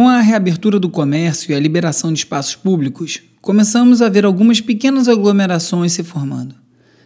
Com 0.00 0.08
a 0.08 0.20
reabertura 0.20 0.80
do 0.80 0.88
comércio 0.88 1.52
e 1.52 1.54
a 1.54 1.60
liberação 1.60 2.10
de 2.10 2.20
espaços 2.20 2.56
públicos, 2.56 3.20
começamos 3.42 4.00
a 4.00 4.08
ver 4.08 4.24
algumas 4.24 4.58
pequenas 4.58 5.08
aglomerações 5.08 5.92
se 5.92 6.02
formando. 6.02 6.54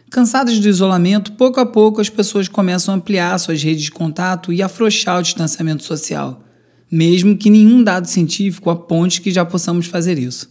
Cansados 0.09 0.57
do 0.59 0.69
isolamento, 0.69 1.33
pouco 1.33 1.59
a 1.59 1.65
pouco 1.65 1.99
as 1.99 2.07
pessoas 2.07 2.47
começam 2.47 2.93
a 2.93 2.97
ampliar 2.97 3.37
suas 3.37 3.61
redes 3.61 3.83
de 3.83 3.91
contato 3.91 4.53
e 4.53 4.63
afrouxar 4.63 5.19
o 5.19 5.21
distanciamento 5.21 5.83
social, 5.83 6.41
mesmo 6.89 7.35
que 7.35 7.49
nenhum 7.49 7.83
dado 7.83 8.07
científico 8.07 8.69
aponte 8.69 9.19
que 9.19 9.29
já 9.29 9.43
possamos 9.43 9.87
fazer 9.87 10.17
isso. 10.17 10.49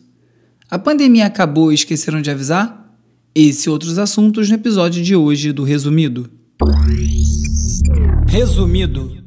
A 0.71 0.79
pandemia 0.79 1.25
acabou 1.25 1.73
e 1.73 1.77
esqueceram 1.77 2.21
de 2.21 2.31
avisar? 2.31 2.95
Esse 3.35 3.71
e 3.71 3.73
outros 3.73 3.99
assuntos 3.99 4.51
no 4.51 4.55
episódio 4.55 5.03
de 5.03 5.17
hoje 5.17 5.51
do 5.51 5.65
Resumido. 5.65 6.29
Resumido. 8.29 9.24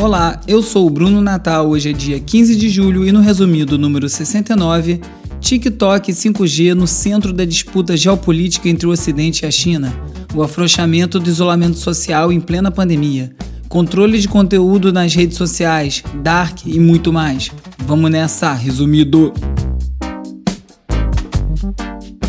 Olá, 0.00 0.40
eu 0.46 0.62
sou 0.62 0.86
o 0.86 0.90
Bruno 0.90 1.20
Natal. 1.20 1.68
Hoje 1.68 1.90
é 1.90 1.92
dia 1.92 2.20
15 2.20 2.54
de 2.54 2.68
julho 2.68 3.04
e 3.04 3.10
no 3.10 3.18
resumido 3.18 3.76
número 3.76 4.08
69, 4.08 5.00
TikTok 5.40 6.12
e 6.12 6.14
5G 6.14 6.72
no 6.72 6.86
centro 6.86 7.32
da 7.32 7.44
disputa 7.44 7.96
geopolítica 7.96 8.68
entre 8.68 8.86
o 8.86 8.90
Ocidente 8.90 9.44
e 9.44 9.48
a 9.48 9.50
China, 9.50 9.92
o 10.32 10.40
afrouxamento 10.40 11.18
do 11.18 11.28
isolamento 11.28 11.78
social 11.78 12.30
em 12.30 12.40
plena 12.40 12.70
pandemia, 12.70 13.34
controle 13.68 14.20
de 14.20 14.28
conteúdo 14.28 14.92
nas 14.92 15.12
redes 15.16 15.36
sociais, 15.36 16.04
dark 16.22 16.64
e 16.64 16.78
muito 16.78 17.12
mais. 17.12 17.50
Vamos 17.78 18.08
nessa, 18.08 18.52
resumido. 18.52 19.32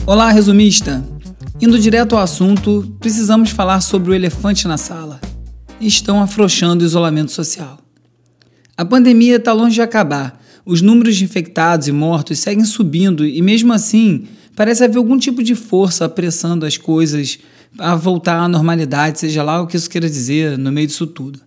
Olá, 0.08 0.32
resumista. 0.32 1.06
Indo 1.62 1.78
direto 1.78 2.16
ao 2.16 2.24
assunto, 2.24 2.96
precisamos 3.00 3.52
falar 3.52 3.82
sobre 3.82 4.10
o 4.10 4.16
elefante 4.16 4.68
na 4.68 4.76
sala 4.76 5.29
estão 5.80 6.22
afrouxando 6.22 6.84
o 6.84 6.88
isolamento 6.88 7.32
social. 7.32 7.80
A 8.76 8.86
pandemia 8.86 9.38
está 9.38 9.54
longe 9.54 9.76
de 9.76 9.82
acabar. 9.82 10.42
Os 10.66 10.82
números 10.82 11.16
de 11.16 11.24
infectados 11.24 11.88
e 11.88 11.92
mortos 11.92 12.40
seguem 12.40 12.64
subindo 12.64 13.26
e, 13.26 13.42
mesmo 13.42 13.74
assim, 13.74 14.28
parece 14.56 14.84
haver 14.84 14.98
algum 14.98 15.18
tipo 15.18 15.42
de 15.42 15.56
força 15.56 16.06
apressando 16.06 16.66
as 16.66 16.78
coisas 16.78 17.40
a 17.78 17.96
voltar 17.96 18.40
à 18.40 18.48
normalidade, 18.48 19.20
seja 19.20 19.44
lá 19.44 19.62
o 19.62 19.68
que 19.68 19.78
isso 19.78 19.90
queira 19.90 20.10
dizer 20.10 20.58
no 20.58 20.72
meio 20.72 20.88
disso 20.88 21.08
tudo. 21.08 21.40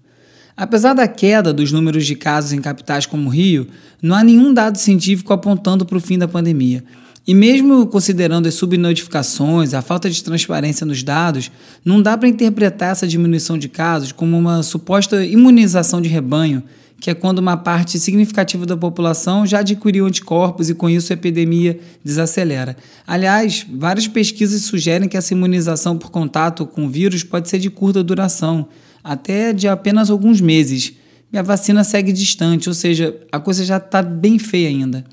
Apesar 0.57 0.95
da 0.95 1.09
queda 1.09 1.53
dos 1.53 1.73
números 1.73 2.07
de 2.07 2.15
casos 2.15 2.53
em 2.53 2.61
capitais 2.61 3.07
como 3.07 3.29
o 3.29 3.33
Rio, 3.33 3.67
não 4.01 4.15
há 4.15 4.23
nenhum 4.23 4.53
dado 4.53 4.77
científico 4.77 5.33
apontando 5.33 5.85
para 5.85 5.97
o 5.97 6.01
fim 6.01 6.19
da 6.19 6.29
pandemia. 6.29 6.85
E 7.27 7.35
mesmo 7.35 7.87
considerando 7.87 8.49
as 8.49 8.55
subnotificações, 8.55 9.75
a 9.75 9.83
falta 9.83 10.11
de 10.11 10.25
transparência 10.25 10.85
nos 10.85 11.03
dados, 11.05 11.53
não 11.85 12.03
dá 12.03 12.19
para 12.19 12.29
interpretar 12.29 12.91
essa 12.91 13.07
diminuição 13.07 13.57
de 13.57 13.69
casos 13.69 14.11
como 14.11 14.37
uma 14.37 14.63
suposta 14.63 15.25
imunização 15.25 16.01
de 16.01 16.09
rebanho, 16.09 16.65
que 17.01 17.11
é 17.11 17.15
quando 17.15 17.39
uma 17.39 17.57
parte 17.57 17.99
significativa 17.99 18.67
da 18.67 18.77
população 18.77 19.47
já 19.47 19.61
adquiriu 19.61 20.07
anticorpos 20.07 20.69
e 20.69 20.75
com 20.75 20.91
isso 20.91 21.13
a 21.13 21.15
epidemia 21.15 21.79
desacelera. 22.05 22.77
Aliás, 23.07 23.67
várias 23.73 24.09
pesquisas 24.09 24.63
sugerem 24.63 25.09
que 25.09 25.17
essa 25.17 25.35
imunização 25.35 25.99
por 25.99 26.11
contato 26.11 26.67
com 26.67 26.87
o 26.87 26.89
vírus 26.89 27.23
pode 27.23 27.49
ser 27.49 27.59
de 27.59 27.71
curta 27.71 28.03
duração, 28.03 28.69
até 29.03 29.53
de 29.53 29.69
apenas 29.69 30.11
alguns 30.11 30.41
meses. 30.41 30.93
E 31.33 31.39
a 31.39 31.43
vacina 31.43 31.83
segue 31.83 32.13
distante, 32.13 32.69
ou 32.69 32.75
seja, 32.75 33.17
a 33.31 33.41
coisa 33.41 33.65
já 33.65 33.79
está 33.79 34.03
bem 34.03 34.39
feia 34.39 34.69
ainda. 34.69 35.05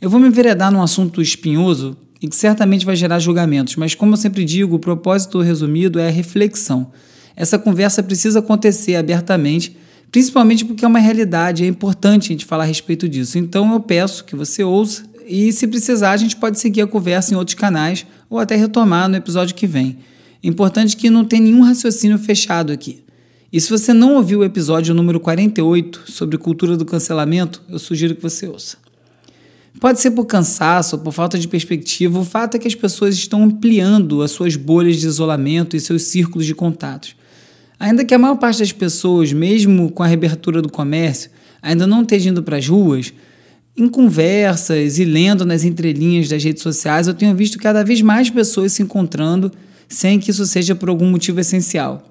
Eu 0.00 0.10
vou 0.10 0.20
me 0.20 0.28
enveredar 0.28 0.70
num 0.70 0.82
assunto 0.82 1.22
espinhoso 1.22 1.96
e 2.20 2.28
que 2.28 2.36
certamente 2.36 2.84
vai 2.84 2.94
gerar 2.94 3.18
julgamentos, 3.18 3.76
mas 3.76 3.94
como 3.94 4.12
eu 4.12 4.16
sempre 4.16 4.44
digo, 4.44 4.76
o 4.76 4.78
propósito 4.78 5.40
resumido 5.40 5.98
é 5.98 6.08
a 6.08 6.10
reflexão. 6.10 6.90
Essa 7.34 7.58
conversa 7.58 8.02
precisa 8.02 8.40
acontecer 8.40 8.96
abertamente, 8.96 9.74
principalmente 10.10 10.64
porque 10.66 10.84
é 10.84 10.88
uma 10.88 10.98
realidade, 10.98 11.64
é 11.64 11.66
importante 11.66 12.26
a 12.26 12.32
gente 12.34 12.44
falar 12.44 12.64
a 12.64 12.66
respeito 12.66 13.08
disso. 13.08 13.38
Então 13.38 13.72
eu 13.72 13.80
peço 13.80 14.24
que 14.24 14.36
você 14.36 14.62
ouça 14.62 15.04
e, 15.26 15.50
se 15.50 15.66
precisar, 15.66 16.12
a 16.12 16.16
gente 16.16 16.36
pode 16.36 16.58
seguir 16.58 16.82
a 16.82 16.86
conversa 16.86 17.32
em 17.32 17.36
outros 17.36 17.54
canais 17.54 18.06
ou 18.28 18.38
até 18.38 18.54
retomar 18.54 19.08
no 19.08 19.16
episódio 19.16 19.54
que 19.54 19.66
vem. 19.66 19.98
Importante 20.42 20.96
que 20.96 21.08
não 21.08 21.24
tem 21.24 21.40
nenhum 21.40 21.62
raciocínio 21.62 22.18
fechado 22.18 22.70
aqui. 22.70 23.02
E 23.50 23.60
se 23.60 23.70
você 23.70 23.94
não 23.94 24.16
ouviu 24.16 24.40
o 24.40 24.44
episódio 24.44 24.94
número 24.94 25.18
48 25.18 26.02
sobre 26.06 26.36
cultura 26.36 26.76
do 26.76 26.84
cancelamento, 26.84 27.62
eu 27.68 27.78
sugiro 27.78 28.14
que 28.14 28.22
você 28.22 28.46
ouça. 28.46 28.85
Pode 29.80 30.00
ser 30.00 30.10
por 30.12 30.24
cansaço 30.24 30.98
por 30.98 31.12
falta 31.12 31.38
de 31.38 31.46
perspectiva, 31.46 32.18
o 32.18 32.24
fato 32.24 32.56
é 32.56 32.58
que 32.58 32.68
as 32.68 32.74
pessoas 32.74 33.14
estão 33.14 33.44
ampliando 33.44 34.22
as 34.22 34.30
suas 34.30 34.56
bolhas 34.56 34.96
de 34.96 35.06
isolamento 35.06 35.76
e 35.76 35.80
seus 35.80 36.02
círculos 36.02 36.46
de 36.46 36.54
contatos. 36.54 37.14
Ainda 37.78 38.04
que 38.04 38.14
a 38.14 38.18
maior 38.18 38.36
parte 38.36 38.60
das 38.60 38.72
pessoas, 38.72 39.32
mesmo 39.32 39.90
com 39.90 40.02
a 40.02 40.06
reabertura 40.06 40.62
do 40.62 40.70
comércio, 40.70 41.30
ainda 41.60 41.86
não 41.86 42.02
esteja 42.02 42.30
indo 42.30 42.42
para 42.42 42.56
as 42.56 42.66
ruas, 42.66 43.12
em 43.76 43.86
conversas 43.86 44.98
e 44.98 45.04
lendo 45.04 45.44
nas 45.44 45.62
entrelinhas 45.62 46.28
das 46.28 46.42
redes 46.42 46.62
sociais, 46.62 47.06
eu 47.06 47.12
tenho 47.12 47.34
visto 47.34 47.58
cada 47.58 47.84
vez 47.84 48.00
mais 48.00 48.30
pessoas 48.30 48.72
se 48.72 48.82
encontrando 48.82 49.52
sem 49.86 50.18
que 50.18 50.30
isso 50.30 50.46
seja 50.46 50.74
por 50.74 50.88
algum 50.88 51.10
motivo 51.10 51.38
essencial. 51.38 52.10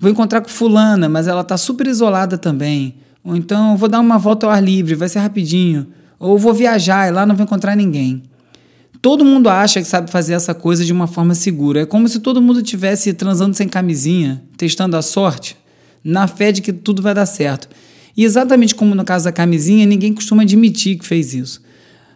Vou 0.00 0.10
encontrar 0.10 0.40
com 0.40 0.48
fulana, 0.48 1.08
mas 1.08 1.28
ela 1.28 1.42
está 1.42 1.56
super 1.56 1.86
isolada 1.86 2.36
também. 2.36 2.96
Ou 3.22 3.36
então 3.36 3.76
vou 3.76 3.88
dar 3.88 4.00
uma 4.00 4.18
volta 4.18 4.46
ao 4.46 4.52
ar 4.52 4.62
livre, 4.62 4.96
vai 4.96 5.08
ser 5.08 5.20
rapidinho. 5.20 5.86
Ou 6.18 6.38
vou 6.38 6.52
viajar 6.52 7.08
e 7.08 7.12
lá 7.12 7.24
não 7.24 7.36
vou 7.36 7.44
encontrar 7.44 7.76
ninguém. 7.76 8.22
Todo 9.00 9.24
mundo 9.24 9.48
acha 9.48 9.80
que 9.80 9.86
sabe 9.86 10.10
fazer 10.10 10.34
essa 10.34 10.52
coisa 10.52 10.84
de 10.84 10.92
uma 10.92 11.06
forma 11.06 11.34
segura. 11.34 11.82
É 11.82 11.86
como 11.86 12.08
se 12.08 12.18
todo 12.18 12.42
mundo 12.42 12.60
estivesse 12.60 13.12
transando 13.12 13.54
sem 13.54 13.68
camisinha, 13.68 14.42
testando 14.56 14.96
a 14.96 15.02
sorte, 15.02 15.56
na 16.02 16.26
fé 16.26 16.50
de 16.50 16.60
que 16.60 16.72
tudo 16.72 17.00
vai 17.00 17.14
dar 17.14 17.26
certo. 17.26 17.68
E 18.16 18.24
exatamente 18.24 18.74
como 18.74 18.96
no 18.96 19.04
caso 19.04 19.26
da 19.26 19.32
camisinha, 19.32 19.86
ninguém 19.86 20.12
costuma 20.12 20.42
admitir 20.42 20.98
que 20.98 21.06
fez 21.06 21.32
isso. 21.32 21.62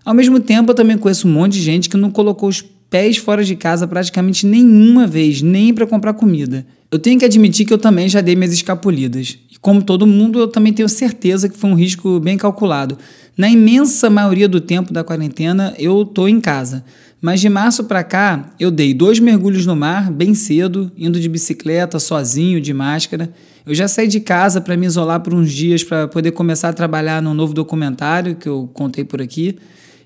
Ao 0.04 0.12
mesmo 0.12 0.40
tempo, 0.40 0.72
eu 0.72 0.74
também 0.74 0.98
conheço 0.98 1.28
um 1.28 1.32
monte 1.32 1.52
de 1.52 1.62
gente 1.62 1.88
que 1.88 1.96
não 1.96 2.10
colocou 2.10 2.48
os 2.48 2.60
pés 2.90 3.16
fora 3.16 3.44
de 3.44 3.54
casa 3.54 3.86
praticamente 3.86 4.44
nenhuma 4.44 5.06
vez, 5.06 5.40
nem 5.40 5.72
para 5.72 5.86
comprar 5.86 6.12
comida. 6.14 6.66
Eu 6.90 6.98
tenho 6.98 7.19
que 7.19 7.24
admitir 7.24 7.64
que 7.64 7.72
eu 7.72 7.78
também 7.78 8.08
já 8.08 8.20
dei 8.20 8.34
minhas 8.34 8.52
escapulidas. 8.52 9.38
E 9.50 9.58
como 9.58 9.80
todo 9.82 10.06
mundo, 10.06 10.40
eu 10.40 10.48
também 10.48 10.72
tenho 10.72 10.88
certeza 10.88 11.48
que 11.48 11.56
foi 11.56 11.70
um 11.70 11.74
risco 11.74 12.20
bem 12.20 12.36
calculado. 12.36 12.98
Na 13.37 13.48
imensa 13.48 14.10
maioria 14.10 14.48
do 14.48 14.60
tempo 14.60 14.93
da 14.93 15.03
quarentena, 15.03 15.75
eu 15.78 16.04
tô 16.04 16.28
em 16.28 16.41
casa. 16.41 16.84
Mas 17.20 17.41
de 17.41 17.48
março 17.48 17.84
para 17.84 18.04
cá, 18.04 18.50
eu 18.59 18.70
dei 18.70 18.93
dois 18.93 19.19
mergulhos 19.19 19.65
no 19.65 19.75
mar 19.75 20.10
bem 20.10 20.34
cedo, 20.34 20.93
indo 20.98 21.19
de 21.19 21.28
bicicleta, 21.28 21.98
sozinho, 21.98 22.60
de 22.60 22.75
máscara. 22.75 23.32
Eu 23.65 23.75
já 23.75 23.87
saí 23.88 24.09
de 24.09 24.20
casa 24.20 24.60
para 24.60 24.76
me 24.76 24.87
isolar 24.87 25.20
por 25.20 25.32
uns 25.32 25.50
dias 25.50 25.84
para 25.84 26.09
poder 26.09 26.32
começar 26.32 26.69
a 26.69 26.72
trabalhar 26.72 27.22
no 27.22 27.32
novo 27.32 27.54
documentário 27.54 28.34
que 28.34 28.48
eu 28.48 28.69
contei 28.75 29.04
por 29.04 29.22
aqui. 29.22 29.56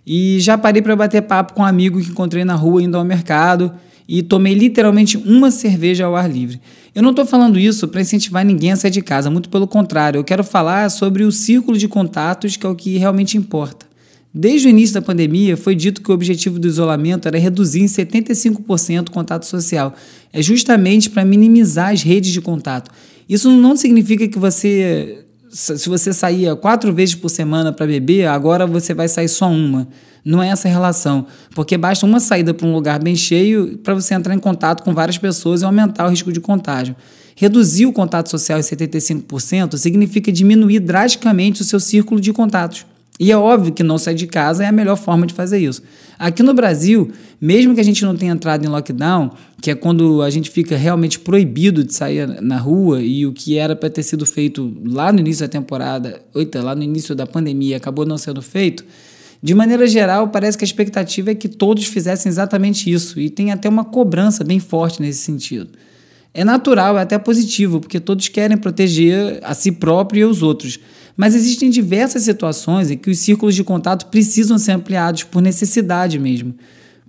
E 0.07 0.39
já 0.39 0.57
parei 0.57 0.81
para 0.81 0.95
bater 0.95 1.23
papo 1.23 1.55
com 1.55 1.63
um 1.63 1.65
amigo 1.65 2.01
que 2.01 2.11
encontrei 2.11 2.45
na 2.45 2.55
rua 2.55 2.83
indo 2.83 2.97
ao 2.97 3.05
mercado 3.05 3.73
e 4.09 4.23
tomei 4.23 4.55
literalmente 4.55 5.17
uma 5.17 5.51
cerveja 5.51 6.07
ao 6.07 6.15
ar 6.15 6.31
livre. 6.31 6.61
Eu 6.95 7.03
não 7.03 7.11
estou 7.11 7.27
falando 7.27 7.59
isso 7.59 7.89
para 7.89 8.01
incentivar 8.01 8.45
ninguém 8.45 8.73
a 8.73 8.77
sair 8.77 8.91
de 8.91 9.03
casa, 9.03 9.31
muito 9.31 9.49
pelo 9.49 9.67
contrário, 9.67 10.19
eu 10.19 10.25
quero 10.25 10.45
falar 10.45 10.89
sobre 10.91 11.25
o 11.25 11.33
círculo 11.33 11.77
de 11.77 11.89
contatos 11.89 12.57
que 12.57 12.67
é 12.67 12.69
o 12.69 12.75
que 12.75 12.97
realmente 12.97 13.37
importa. 13.37 13.87
Desde 14.39 14.69
o 14.69 14.71
início 14.71 14.93
da 14.93 15.01
pandemia, 15.01 15.57
foi 15.57 15.75
dito 15.75 16.03
que 16.03 16.11
o 16.11 16.15
objetivo 16.15 16.59
do 16.59 16.69
isolamento 16.69 17.27
era 17.27 17.39
reduzir 17.39 17.81
em 17.81 17.87
75% 17.87 19.09
o 19.09 19.11
contato 19.11 19.47
social. 19.47 19.95
É 20.31 20.43
justamente 20.43 21.09
para 21.09 21.25
minimizar 21.25 21.91
as 21.91 22.03
redes 22.03 22.33
de 22.33 22.43
contato. 22.43 22.91
Isso 23.27 23.51
não 23.51 23.75
significa 23.77 24.29
que 24.29 24.39
você 24.39 25.25
se 25.51 25.89
você 25.89 26.13
saía 26.13 26.55
quatro 26.57 26.93
vezes 26.93 27.15
por 27.15 27.29
semana 27.29 27.73
para 27.73 27.87
beber, 27.87 28.27
agora 28.27 28.67
você 28.67 28.95
vai 28.95 29.09
sair 29.09 29.29
só 29.29 29.49
uma. 29.49 29.89
Não 30.25 30.43
é 30.43 30.49
essa 30.49 30.69
relação, 30.69 31.27
porque 31.55 31.79
basta 31.79 32.05
uma 32.05 32.19
saída 32.19 32.53
para 32.53 32.67
um 32.67 32.73
lugar 32.73 32.99
bem 32.99 33.15
cheio 33.15 33.79
para 33.79 33.95
você 33.95 34.15
entrar 34.15 34.35
em 34.35 34.39
contato 34.39 34.83
com 34.83 34.93
várias 34.93 35.19
pessoas 35.19 35.63
e 35.63 35.65
aumentar 35.65 36.07
o 36.07 36.11
risco 36.11 36.33
de 36.33 36.41
contágio. 36.41 36.97
Reduzir 37.37 37.87
o 37.87 37.93
contato 37.93 38.31
social 38.31 38.59
em 38.59 38.63
75% 38.63 39.77
significa 39.77 40.33
diminuir 40.33 40.81
drasticamente 40.81 41.63
o 41.63 41.65
seu 41.65 41.79
círculo 41.79 42.21
de 42.21 42.33
contatos. 42.33 42.87
E 43.19 43.33
é 43.33 43.37
óbvio 43.37 43.73
que 43.73 43.83
não 43.83 43.97
sair 43.97 44.15
de 44.15 44.27
casa 44.27 44.65
é 44.65 44.67
a 44.67 44.73
melhor 44.73 44.97
forma 44.97 45.27
de 45.27 45.33
fazer 45.33 45.59
isso. 45.59 45.83
Aqui 46.19 46.43
no 46.43 46.53
Brasil, 46.53 47.11
mesmo 47.41 47.75
que 47.75 47.81
a 47.81 47.85
gente 47.85 48.05
não 48.05 48.15
tenha 48.15 48.33
entrado 48.33 48.65
em 48.65 48.69
lockdown, 48.69 49.31
que 49.61 49.71
é 49.71 49.75
quando 49.75 50.23
a 50.23 50.29
gente 50.29 50.51
fica 50.51 50.77
realmente 50.77 51.19
proibido 51.19 51.83
de 51.83 51.95
sair 51.95 52.27
na 52.43 52.59
rua 52.59 53.03
e 53.03 53.27
o 53.27 53.33
que 53.33 53.57
era 53.57 53.75
para 53.75 53.89
ter 53.89 54.03
sido 54.03 54.27
feito 54.27 54.75
lá 54.85 55.13
no 55.13 55.21
início 55.21 55.47
da 55.47 55.51
temporada, 55.51 56.21
oita, 56.35 56.63
lá 56.63 56.75
no 56.75 56.83
início 56.83 57.15
da 57.15 57.27
pandemia, 57.27 57.79
acabou 57.79 58.05
não 58.05 58.19
sendo 58.19 58.43
feito. 58.43 58.85
De 59.43 59.55
maneira 59.55 59.87
geral, 59.87 60.29
parece 60.29 60.57
que 60.57 60.65
a 60.65 60.67
expectativa 60.67 61.31
é 61.31 61.35
que 61.35 61.49
todos 61.49 61.85
fizessem 61.85 62.29
exatamente 62.29 62.91
isso 62.91 63.21
e 63.21 63.31
tem 63.31 63.53
até 63.53 63.69
uma 63.69 63.85
cobrança 63.85 64.43
bem 64.43 64.59
forte 64.59 65.01
nesse 65.01 65.21
sentido. 65.21 65.71
É 66.33 66.45
natural, 66.45 66.99
é 66.99 67.03
até 67.03 67.19
positivo, 67.19 67.81
porque 67.81 67.99
todos 67.99 68.29
querem 68.29 68.59
proteger 68.59 69.41
a 69.43 69.55
si 69.55 69.73
próprio 69.73 70.21
e 70.21 70.23
aos 70.23 70.43
outros. 70.43 70.79
Mas 71.17 71.35
existem 71.35 71.71
diversas 71.71 72.23
situações 72.23 72.91
em 72.91 72.99
que 72.99 73.11
os 73.11 73.19
círculos 73.19 73.55
de 73.55 73.65
contato 73.65 74.07
precisam 74.07 74.59
ser 74.59 74.73
ampliados 74.73 75.23
por 75.25 75.41
necessidade 75.41 76.19
mesmo. 76.19 76.55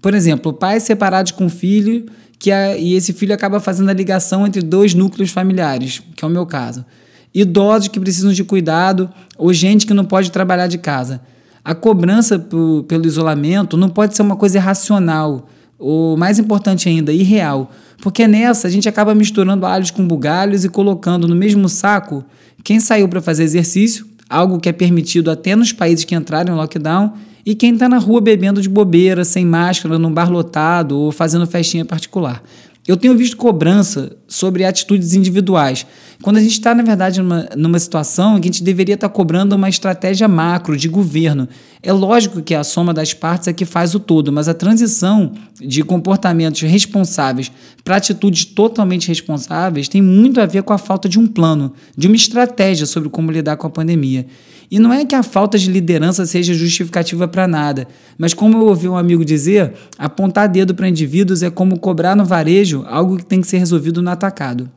Por 0.01 0.13
exemplo, 0.13 0.53
pais 0.53 0.83
separados 0.83 1.31
com 1.31 1.49
filho 1.49 2.05
que 2.39 2.51
e 2.77 2.93
esse 2.93 3.13
filho 3.13 3.33
acaba 3.33 3.59
fazendo 3.59 3.89
a 3.89 3.93
ligação 3.93 4.45
entre 4.45 4.61
dois 4.61 4.93
núcleos 4.93 5.31
familiares, 5.31 6.01
que 6.15 6.23
é 6.23 6.27
o 6.27 6.31
meu 6.31 6.45
caso. 6.45 6.85
Idosos 7.33 7.89
que 7.89 7.99
precisam 7.99 8.31
de 8.31 8.43
cuidado 8.43 9.09
ou 9.37 9.51
gente 9.51 9.85
que 9.85 9.93
não 9.93 10.05
pode 10.05 10.31
trabalhar 10.31 10.67
de 10.67 10.77
casa. 10.77 11.21
A 11.63 11.75
cobrança 11.75 12.39
pelo 12.87 13.05
isolamento 13.05 13.75
não 13.75 13.89
pode 13.89 14.15
ser 14.15 14.21
uma 14.21 14.35
coisa 14.35 14.57
irracional, 14.57 15.49
ou 15.77 16.17
mais 16.17 16.39
importante 16.39 16.89
ainda, 16.89 17.11
irreal, 17.11 17.69
porque 18.01 18.27
nessa 18.27 18.67
a 18.67 18.71
gente 18.71 18.87
acaba 18.87 19.13
misturando 19.13 19.65
alhos 19.65 19.91
com 19.91 20.07
bugalhos 20.07 20.63
e 20.63 20.69
colocando 20.69 21.27
no 21.27 21.35
mesmo 21.35 21.67
saco 21.67 22.23
quem 22.67 22.81
saiu 22.81 23.07
para 23.07 23.21
fazer 23.21 23.45
exercício, 23.45 24.05
algo 24.29 24.59
que 24.59 24.67
é 24.67 24.73
permitido 24.73 25.31
até 25.31 25.55
nos 25.55 25.71
países 25.71 26.03
que 26.03 26.13
entraram 26.13 26.53
em 26.53 26.57
lockdown, 26.57 27.13
e 27.45 27.55
quem 27.55 27.71
está 27.71 27.87
na 27.87 27.97
rua 27.97 28.19
bebendo 28.19 28.61
de 28.61 28.67
bobeira, 28.67 29.23
sem 29.23 29.45
máscara, 29.45 29.97
num 29.97 30.11
bar 30.11 30.29
lotado 30.29 30.99
ou 30.99 31.09
fazendo 31.13 31.47
festinha 31.47 31.85
particular. 31.85 32.43
Eu 32.87 32.95
tenho 32.95 33.17
visto 33.17 33.35
cobrança 33.35 34.15
sobre 34.29 34.63
atitudes 34.63 35.13
individuais, 35.13 35.85
quando 36.21 36.37
a 36.37 36.39
gente 36.39 36.53
está, 36.53 36.73
na 36.73 36.83
verdade, 36.83 37.21
numa, 37.21 37.49
numa 37.55 37.77
situação 37.77 38.37
em 38.37 38.41
que 38.41 38.47
a 38.47 38.51
gente 38.51 38.63
deveria 38.63 38.95
estar 38.95 39.09
tá 39.09 39.13
cobrando 39.13 39.55
uma 39.55 39.67
estratégia 39.67 40.25
macro 40.25 40.77
de 40.77 40.87
governo. 40.87 41.49
É 41.83 41.91
lógico 41.91 42.41
que 42.41 42.55
a 42.55 42.63
soma 42.63 42.93
das 42.93 43.13
partes 43.13 43.49
é 43.49 43.53
que 43.53 43.65
faz 43.65 43.93
o 43.93 43.99
todo, 43.99 44.31
mas 44.31 44.47
a 44.47 44.53
transição 44.53 45.33
de 45.59 45.83
comportamentos 45.83 46.61
responsáveis 46.61 47.51
para 47.83 47.97
atitudes 47.97 48.45
totalmente 48.45 49.09
responsáveis 49.09 49.89
tem 49.89 50.01
muito 50.01 50.39
a 50.39 50.45
ver 50.45 50.63
com 50.63 50.71
a 50.71 50.77
falta 50.77 51.09
de 51.09 51.19
um 51.19 51.27
plano, 51.27 51.73
de 51.95 52.07
uma 52.07 52.15
estratégia 52.15 52.85
sobre 52.85 53.09
como 53.09 53.31
lidar 53.31 53.57
com 53.57 53.67
a 53.67 53.69
pandemia. 53.69 54.25
E 54.69 54.79
não 54.79 54.91
é 54.91 55.05
que 55.05 55.15
a 55.15 55.23
falta 55.23 55.57
de 55.57 55.71
liderança 55.71 56.25
seja 56.25 56.53
justificativa 56.53 57.27
para 57.27 57.47
nada, 57.47 57.87
mas 58.17 58.33
como 58.33 58.57
eu 58.57 58.65
ouvi 58.67 58.87
um 58.89 58.97
amigo 58.97 59.23
dizer, 59.23 59.73
apontar 59.97 60.49
dedo 60.49 60.75
para 60.75 60.89
indivíduos 60.89 61.41
é 61.41 61.49
como 61.49 61.79
cobrar 61.79 62.15
no 62.15 62.25
varejo 62.25 62.83
algo 62.87 63.17
que 63.17 63.25
tem 63.25 63.39
que 63.39 63.47
ser 63.47 63.59
resolvido 63.59 64.01
no 64.01 64.09
atacado. 64.09 64.69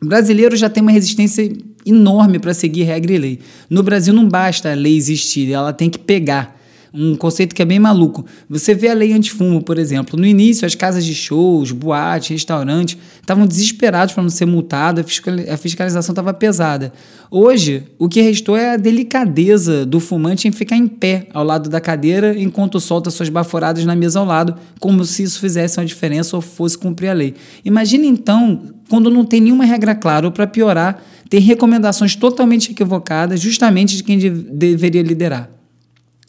O 0.00 0.06
brasileiro 0.06 0.56
já 0.56 0.68
tem 0.68 0.82
uma 0.82 0.92
resistência 0.92 1.50
enorme 1.84 2.38
para 2.38 2.54
seguir 2.54 2.84
regra 2.84 3.12
e 3.12 3.18
lei. 3.18 3.38
No 3.68 3.82
Brasil 3.82 4.14
não 4.14 4.28
basta 4.28 4.70
a 4.70 4.74
lei 4.74 4.96
existir, 4.96 5.50
ela 5.52 5.72
tem 5.72 5.90
que 5.90 5.98
pegar 5.98 6.56
um 6.92 7.16
conceito 7.16 7.54
que 7.54 7.62
é 7.62 7.64
bem 7.64 7.78
maluco. 7.78 8.24
Você 8.48 8.74
vê 8.74 8.88
a 8.88 8.94
lei 8.94 9.12
antifumo, 9.12 9.62
por 9.62 9.78
exemplo. 9.78 10.18
No 10.18 10.26
início, 10.26 10.66
as 10.66 10.74
casas 10.74 11.04
de 11.04 11.14
shows, 11.14 11.72
boates, 11.72 12.30
restaurantes 12.30 12.96
estavam 13.20 13.46
desesperados 13.46 14.14
para 14.14 14.22
não 14.22 14.30
ser 14.30 14.46
multado, 14.46 15.00
a 15.00 15.56
fiscalização 15.56 16.12
estava 16.12 16.32
pesada. 16.32 16.92
Hoje, 17.30 17.84
o 17.98 18.08
que 18.08 18.20
restou 18.20 18.56
é 18.56 18.74
a 18.74 18.76
delicadeza 18.76 19.84
do 19.84 19.98
fumante 19.98 20.46
em 20.46 20.52
ficar 20.52 20.76
em 20.76 20.86
pé 20.86 21.26
ao 21.34 21.44
lado 21.44 21.68
da 21.68 21.80
cadeira 21.80 22.38
enquanto 22.38 22.78
solta 22.80 23.10
suas 23.10 23.28
baforadas 23.28 23.84
na 23.84 23.96
mesa 23.96 24.20
ao 24.20 24.24
lado, 24.24 24.54
como 24.78 25.04
se 25.04 25.22
isso 25.22 25.40
fizesse 25.40 25.78
uma 25.78 25.86
diferença 25.86 26.36
ou 26.36 26.42
fosse 26.42 26.78
cumprir 26.78 27.08
a 27.08 27.12
lei. 27.12 27.34
Imagine 27.64 28.06
então 28.06 28.76
quando 28.88 29.10
não 29.10 29.24
tem 29.24 29.40
nenhuma 29.40 29.64
regra 29.64 29.94
clara, 29.94 30.26
ou 30.26 30.32
para 30.32 30.46
piorar, 30.46 31.02
tem 31.28 31.40
recomendações 31.40 32.14
totalmente 32.14 32.70
equivocadas, 32.70 33.40
justamente 33.40 33.96
de 33.96 34.04
quem 34.04 34.16
de 34.16 34.30
deveria 34.30 35.02
liderar. 35.02 35.50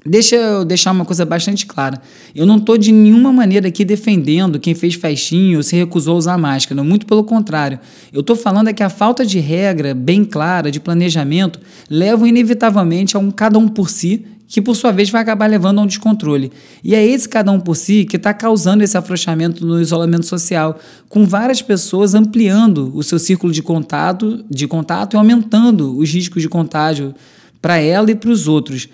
Deixa 0.10 0.38
eu 0.38 0.64
deixar 0.64 0.92
uma 0.92 1.04
coisa 1.04 1.26
bastante 1.26 1.66
clara. 1.66 2.02
Eu 2.34 2.46
não 2.46 2.56
estou 2.56 2.78
de 2.78 2.94
nenhuma 2.94 3.34
maneira 3.34 3.68
aqui 3.68 3.84
defendendo 3.84 4.58
quem 4.58 4.74
fez 4.74 4.94
festinho 4.94 5.58
ou 5.58 5.64
se 5.64 5.76
recusou 5.76 6.16
a 6.16 6.18
usar 6.18 6.38
máscara. 6.38 6.82
Muito 6.82 7.06
pelo 7.06 7.26
contrário. 7.26 7.78
Eu 8.14 8.22
estou 8.22 8.36
falando 8.36 8.70
é 8.70 8.74
que 8.74 8.82
a 8.82 8.90
falta 8.90 9.26
de 9.26 9.38
regra 9.40 9.94
bem 9.94 10.24
clara, 10.24 10.72
de 10.72 10.80
planejamento, 10.80 11.60
leva 11.90 12.28
inevitavelmente 12.28 13.18
a 13.18 13.20
um 13.20 13.30
cada 13.30 13.60
um 13.60 13.68
por 13.68 13.90
si, 13.90 14.26
que 14.48 14.62
por 14.62 14.76
sua 14.76 14.94
vez 14.94 15.10
vai 15.10 15.22
acabar 15.22 15.50
levando 15.50 15.80
a 15.80 15.82
um 15.82 15.88
descontrole. 15.88 16.54
E 16.82 16.96
é 16.96 17.06
esse 17.06 17.28
cada 17.28 17.52
um 17.52 17.60
por 17.60 17.76
si 17.76 18.06
que 18.06 18.16
está 18.16 18.34
causando 18.34 18.86
esse 18.86 18.98
afrouxamento 18.98 19.66
no 19.66 19.82
isolamento 19.82 20.26
social, 20.26 20.80
com 21.10 21.26
várias 21.26 21.62
pessoas 21.62 22.16
ampliando 22.16 22.94
o 22.96 23.04
seu 23.04 23.20
círculo 23.20 23.52
de 23.52 23.62
contato, 23.62 24.46
de 24.50 24.70
contato 24.70 25.16
e 25.16 25.18
aumentando 25.18 25.98
os 25.98 26.10
riscos 26.14 26.42
de 26.42 26.48
contágio 26.48 27.14
para 27.62 27.78
ela 27.80 28.10
e 28.10 28.16
para 28.16 28.30
os 28.30 28.48
outros. 28.48 28.88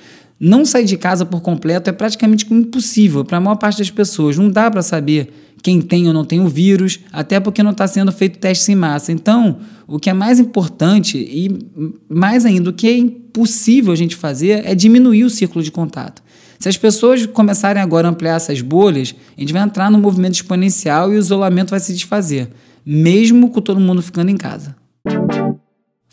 Não 0.46 0.66
sair 0.66 0.84
de 0.84 0.98
casa 0.98 1.26
por 1.26 1.40
completo 1.40 1.90
é 1.90 1.94
praticamente 1.94 2.46
impossível 2.54 3.24
para 3.24 3.38
a 3.38 3.40
maior 3.40 3.56
parte 3.56 3.78
das 3.78 3.90
pessoas. 3.90 4.38
Não 4.38 4.50
dá 4.50 4.70
para 4.70 4.82
saber 4.82 5.32
quem 5.62 5.82
tem 5.82 6.06
ou 6.06 6.14
não 6.14 6.26
tem 6.26 6.42
o 6.42 6.50
vírus, 6.50 7.00
até 7.14 7.40
porque 7.40 7.64
não 7.64 7.72
está 7.72 7.88
sendo 7.88 8.12
feito 8.12 8.40
teste 8.40 8.70
em 8.70 8.76
massa. 8.76 9.14
Então, 9.14 9.60
o 9.88 9.98
que 9.98 10.10
é 10.10 10.14
mais 10.14 10.42
importante 10.42 11.18
e 11.18 11.50
mais 12.10 12.46
ainda, 12.46 12.72
o 12.72 12.74
que 12.74 12.88
é 12.90 12.98
impossível 12.98 13.94
a 13.94 13.96
gente 13.96 14.18
fazer 14.18 14.66
é 14.66 14.76
diminuir 14.76 15.24
o 15.24 15.30
círculo 15.30 15.64
de 15.64 15.72
contato. 15.72 16.22
Se 16.60 16.68
as 16.68 16.76
pessoas 16.76 17.26
começarem 17.26 17.82
agora 17.82 18.10
a 18.10 18.12
ampliar 18.12 18.36
essas 18.36 18.60
bolhas, 18.60 19.16
a 19.38 19.40
gente 19.40 19.54
vai 19.54 19.64
entrar 19.64 19.90
num 19.90 20.02
movimento 20.02 20.34
exponencial 20.34 21.10
e 21.10 21.16
o 21.16 21.20
isolamento 21.20 21.70
vai 21.70 21.80
se 21.80 21.94
desfazer, 21.94 22.50
mesmo 22.86 23.50
com 23.50 23.62
todo 23.62 23.80
mundo 23.80 24.02
ficando 24.02 24.30
em 24.30 24.36
casa. 24.36 24.76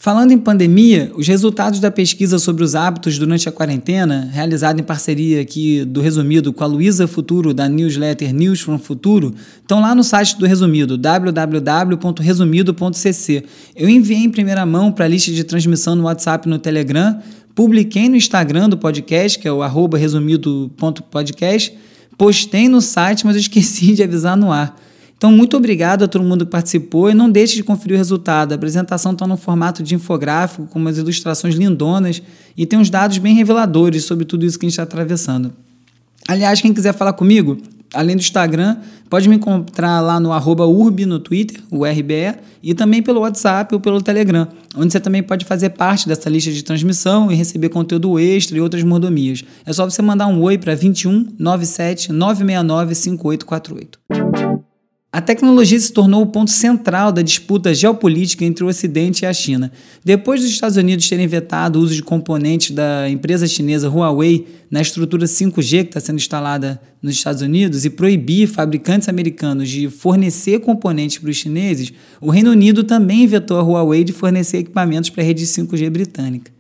Falando 0.02 0.32
em 0.32 0.38
pandemia, 0.38 1.12
os 1.14 1.29
resultados 1.29 1.79
da 1.79 1.91
pesquisa 1.91 2.38
sobre 2.38 2.64
os 2.64 2.75
hábitos 2.75 3.19
durante 3.19 3.50
a 3.50 3.52
quarentena, 3.52 4.31
realizada 4.32 4.81
em 4.81 4.82
parceria 4.82 5.43
aqui 5.43 5.85
do 5.85 6.00
Resumido 6.00 6.55
com 6.55 6.64
a 6.64 6.67
Luísa 6.67 7.06
Futuro 7.06 7.52
da 7.52 7.69
newsletter 7.69 8.32
News 8.32 8.62
from 8.62 8.79
Futuro, 8.79 9.35
estão 9.61 9.79
lá 9.79 9.94
no 9.94 10.02
site 10.02 10.38
do 10.38 10.47
Resumido, 10.47 10.97
www.resumido.cc. 10.97 13.44
Eu 13.76 13.91
enviei 13.91 14.20
em 14.20 14.31
primeira 14.31 14.64
mão 14.64 14.91
para 14.91 15.05
a 15.05 15.08
lista 15.08 15.32
de 15.32 15.44
transmissão 15.44 15.94
no 15.94 16.05
WhatsApp 16.05 16.49
e 16.49 16.50
no 16.50 16.58
Telegram, 16.58 17.20
publiquei 17.55 18.08
no 18.08 18.17
Instagram 18.17 18.70
do 18.70 18.79
podcast, 18.79 19.38
que 19.38 19.47
é 19.47 19.52
o 19.52 19.61
resumido.podcast, 19.94 21.76
postei 22.17 22.70
no 22.70 22.81
site, 22.81 23.26
mas 23.26 23.37
esqueci 23.37 23.93
de 23.97 24.02
avisar 24.02 24.35
no 24.35 24.50
ar. 24.50 24.75
Então, 25.20 25.31
muito 25.31 25.55
obrigado 25.55 26.02
a 26.02 26.08
todo 26.08 26.25
mundo 26.25 26.46
que 26.46 26.50
participou 26.50 27.11
e 27.11 27.14
não 27.14 27.31
deixe 27.31 27.55
de 27.55 27.62
conferir 27.62 27.94
o 27.94 27.99
resultado. 27.99 28.52
A 28.52 28.55
apresentação 28.55 29.12
está 29.12 29.26
no 29.26 29.37
formato 29.37 29.82
de 29.82 29.94
infográfico, 29.94 30.67
com 30.67 30.78
umas 30.78 30.96
ilustrações 30.96 31.56
lindonas 31.56 32.22
e 32.56 32.64
tem 32.64 32.78
uns 32.78 32.88
dados 32.88 33.19
bem 33.19 33.34
reveladores 33.34 34.05
sobre 34.05 34.25
tudo 34.25 34.46
isso 34.46 34.58
que 34.58 34.64
a 34.64 34.69
gente 34.69 34.72
está 34.72 34.82
atravessando. 34.82 35.52
Aliás, 36.26 36.62
quem 36.62 36.72
quiser 36.72 36.94
falar 36.94 37.12
comigo, 37.12 37.58
além 37.93 38.17
do 38.17 38.20
Instagram, 38.20 38.78
pode 39.11 39.28
me 39.28 39.37
encontrar 39.37 40.00
lá 40.00 40.19
no 40.19 40.31
urb 40.31 41.05
no 41.05 41.19
Twitter, 41.19 41.61
o 41.70 41.84
RBE, 41.84 42.38
e 42.62 42.73
também 42.73 43.02
pelo 43.02 43.20
WhatsApp 43.20 43.75
ou 43.75 43.81
pelo 43.81 44.00
Telegram, 44.00 44.49
onde 44.75 44.90
você 44.90 45.00
também 45.00 45.23
pode 45.23 45.44
fazer 45.44 45.69
parte 45.69 46.08
dessa 46.08 46.31
lista 46.31 46.50
de 46.50 46.64
transmissão 46.64 47.31
e 47.31 47.34
receber 47.34 47.69
conteúdo 47.69 48.19
extra 48.19 48.56
e 48.56 48.61
outras 48.62 48.82
mordomias. 48.82 49.44
É 49.66 49.73
só 49.75 49.84
você 49.84 50.00
mandar 50.00 50.28
um 50.28 50.40
oi 50.40 50.56
para 50.56 50.75
21 50.75 51.26
97 51.38 52.11
969 52.11 52.94
5848. 52.94 54.69
A 55.12 55.20
tecnologia 55.20 55.78
se 55.80 55.92
tornou 55.92 56.23
o 56.23 56.26
ponto 56.26 56.52
central 56.52 57.11
da 57.11 57.20
disputa 57.20 57.75
geopolítica 57.75 58.44
entre 58.44 58.62
o 58.62 58.68
Ocidente 58.68 59.25
e 59.25 59.26
a 59.26 59.32
China. 59.32 59.73
Depois 60.04 60.40
dos 60.40 60.49
Estados 60.49 60.76
Unidos 60.76 61.08
terem 61.08 61.26
vetado 61.26 61.80
o 61.80 61.82
uso 61.82 61.96
de 61.96 62.02
componentes 62.02 62.70
da 62.70 63.11
empresa 63.11 63.49
chinesa 63.49 63.90
Huawei 63.90 64.46
na 64.70 64.80
estrutura 64.80 65.26
5G 65.26 65.82
que 65.82 65.88
está 65.88 65.99
sendo 65.99 66.18
instalada 66.18 66.80
nos 67.02 67.14
Estados 67.14 67.42
Unidos 67.42 67.85
e 67.85 67.90
proibir 67.90 68.46
fabricantes 68.46 69.08
americanos 69.08 69.68
de 69.68 69.90
fornecer 69.90 70.61
componentes 70.61 71.18
para 71.18 71.30
os 71.30 71.37
chineses, 71.37 71.92
o 72.20 72.30
Reino 72.30 72.52
Unido 72.52 72.85
também 72.85 73.26
vetou 73.26 73.58
a 73.58 73.62
Huawei 73.62 74.04
de 74.04 74.12
fornecer 74.12 74.58
equipamentos 74.58 75.11
para 75.11 75.25
a 75.25 75.26
rede 75.26 75.44
5G 75.44 75.90
britânica. 75.90 76.52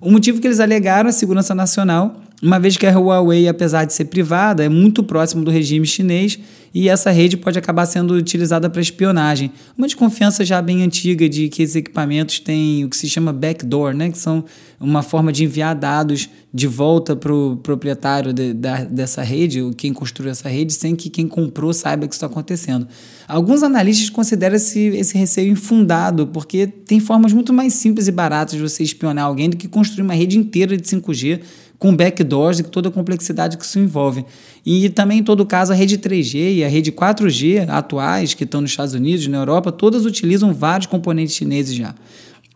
O 0.00 0.10
motivo 0.10 0.40
que 0.40 0.46
eles 0.46 0.60
alegaram 0.60 1.08
é 1.08 1.10
a 1.10 1.12
segurança 1.12 1.54
nacional 1.54 2.22
uma 2.40 2.60
vez 2.60 2.76
que 2.76 2.86
a 2.86 2.96
Huawei, 2.96 3.48
apesar 3.48 3.84
de 3.84 3.92
ser 3.92 4.04
privada, 4.04 4.64
é 4.64 4.68
muito 4.68 5.02
próximo 5.02 5.44
do 5.44 5.50
regime 5.50 5.84
chinês 5.84 6.38
e 6.72 6.88
essa 6.88 7.10
rede 7.10 7.36
pode 7.36 7.58
acabar 7.58 7.86
sendo 7.86 8.14
utilizada 8.14 8.70
para 8.70 8.80
espionagem. 8.80 9.50
Uma 9.76 9.88
desconfiança 9.88 10.44
já 10.44 10.62
bem 10.62 10.84
antiga 10.84 11.28
de 11.28 11.48
que 11.48 11.62
esses 11.62 11.74
equipamentos 11.74 12.38
têm 12.38 12.84
o 12.84 12.88
que 12.88 12.96
se 12.96 13.08
chama 13.08 13.32
backdoor, 13.32 13.92
né? 13.92 14.10
que 14.10 14.18
são 14.18 14.44
uma 14.78 15.02
forma 15.02 15.32
de 15.32 15.42
enviar 15.44 15.74
dados 15.74 16.28
de 16.54 16.66
volta 16.66 17.16
para 17.16 17.34
o 17.34 17.56
proprietário 17.56 18.32
de, 18.32 18.52
da, 18.52 18.84
dessa 18.84 19.22
rede, 19.22 19.60
ou 19.60 19.72
quem 19.72 19.92
construiu 19.92 20.30
essa 20.30 20.48
rede, 20.48 20.72
sem 20.72 20.94
que 20.94 21.10
quem 21.10 21.26
comprou 21.26 21.72
saiba 21.72 22.06
que 22.06 22.14
isso 22.14 22.18
está 22.18 22.26
acontecendo. 22.26 22.86
Alguns 23.26 23.62
analistas 23.62 24.08
consideram 24.10 24.56
esse, 24.56 24.80
esse 24.80 25.18
receio 25.18 25.50
infundado, 25.50 26.28
porque 26.28 26.66
tem 26.66 27.00
formas 27.00 27.32
muito 27.32 27.52
mais 27.52 27.74
simples 27.74 28.06
e 28.06 28.12
baratas 28.12 28.54
de 28.54 28.62
você 28.62 28.82
espionar 28.82 29.24
alguém 29.24 29.50
do 29.50 29.56
que 29.56 29.66
construir 29.66 30.02
uma 30.02 30.14
rede 30.14 30.38
inteira 30.38 30.76
de 30.76 30.84
5G 30.84 31.40
com 31.78 31.94
backdoors 31.94 32.58
e 32.58 32.64
toda 32.64 32.88
a 32.88 32.92
complexidade 32.92 33.56
que 33.56 33.64
isso 33.64 33.78
envolve. 33.78 34.24
E 34.66 34.88
também, 34.88 35.20
em 35.20 35.22
todo 35.22 35.46
caso, 35.46 35.72
a 35.72 35.76
rede 35.76 35.96
3G 35.96 36.56
e 36.56 36.64
a 36.64 36.68
rede 36.68 36.90
4G 36.90 37.68
atuais, 37.68 38.34
que 38.34 38.44
estão 38.44 38.60
nos 38.60 38.70
Estados 38.70 38.94
Unidos 38.94 39.26
na 39.28 39.38
Europa, 39.38 39.70
todas 39.70 40.04
utilizam 40.04 40.52
vários 40.52 40.86
componentes 40.86 41.34
chineses 41.34 41.74
já. 41.74 41.94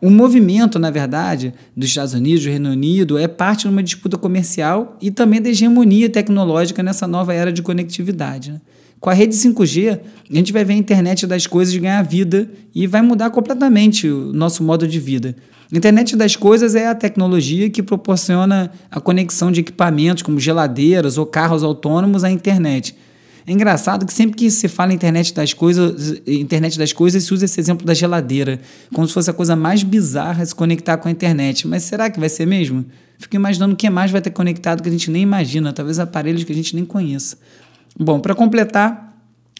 O 0.00 0.10
movimento, 0.10 0.80
na 0.80 0.90
verdade, 0.90 1.54
dos 1.76 1.88
Estados 1.88 2.12
Unidos, 2.12 2.42
do 2.42 2.50
Reino 2.50 2.70
Unido, 2.70 3.16
é 3.16 3.28
parte 3.28 3.62
de 3.62 3.68
uma 3.68 3.82
disputa 3.84 4.18
comercial 4.18 4.98
e 5.00 5.12
também 5.12 5.40
da 5.40 5.48
hegemonia 5.48 6.10
tecnológica 6.10 6.82
nessa 6.82 7.06
nova 7.06 7.32
era 7.32 7.52
de 7.52 7.62
conectividade. 7.62 8.50
Né? 8.50 8.60
Com 9.02 9.10
a 9.10 9.14
rede 9.14 9.34
5G, 9.34 9.98
a 10.30 10.32
gente 10.32 10.52
vai 10.52 10.64
ver 10.64 10.74
a 10.74 10.76
internet 10.76 11.26
das 11.26 11.44
coisas 11.44 11.74
ganhar 11.74 12.00
vida 12.02 12.48
e 12.72 12.86
vai 12.86 13.02
mudar 13.02 13.30
completamente 13.30 14.06
o 14.06 14.32
nosso 14.32 14.62
modo 14.62 14.86
de 14.86 15.00
vida. 15.00 15.34
A 15.72 15.76
internet 15.76 16.14
das 16.14 16.36
coisas 16.36 16.76
é 16.76 16.86
a 16.86 16.94
tecnologia 16.94 17.68
que 17.68 17.82
proporciona 17.82 18.70
a 18.88 19.00
conexão 19.00 19.50
de 19.50 19.58
equipamentos 19.58 20.22
como 20.22 20.38
geladeiras 20.38 21.18
ou 21.18 21.26
carros 21.26 21.64
autônomos 21.64 22.22
à 22.22 22.30
internet. 22.30 22.94
É 23.44 23.50
engraçado 23.50 24.06
que 24.06 24.12
sempre 24.12 24.36
que 24.36 24.48
se 24.52 24.68
fala 24.68 24.92
internet 24.92 25.34
das 25.34 25.52
coisas, 25.52 26.22
internet 26.24 26.78
das 26.78 26.92
coisas, 26.92 27.24
se 27.24 27.34
usa 27.34 27.46
esse 27.46 27.58
exemplo 27.58 27.84
da 27.84 27.94
geladeira, 27.94 28.60
como 28.94 29.08
se 29.08 29.12
fosse 29.12 29.28
a 29.28 29.34
coisa 29.34 29.56
mais 29.56 29.82
bizarra 29.82 30.46
se 30.46 30.54
conectar 30.54 30.96
com 30.96 31.08
a 31.08 31.10
internet. 31.10 31.66
Mas 31.66 31.82
será 31.82 32.08
que 32.08 32.20
vai 32.20 32.28
ser 32.28 32.46
mesmo? 32.46 32.86
Fico 33.18 33.34
imaginando 33.34 33.74
o 33.74 33.76
que 33.76 33.90
mais 33.90 34.12
vai 34.12 34.20
ter 34.20 34.30
conectado 34.30 34.80
que 34.80 34.88
a 34.88 34.92
gente 34.92 35.10
nem 35.10 35.22
imagina, 35.22 35.72
talvez 35.72 35.98
aparelhos 35.98 36.44
que 36.44 36.52
a 36.52 36.54
gente 36.54 36.76
nem 36.76 36.84
conheça. 36.84 37.36
Bom, 37.98 38.20
para 38.20 38.34
completar, 38.34 39.12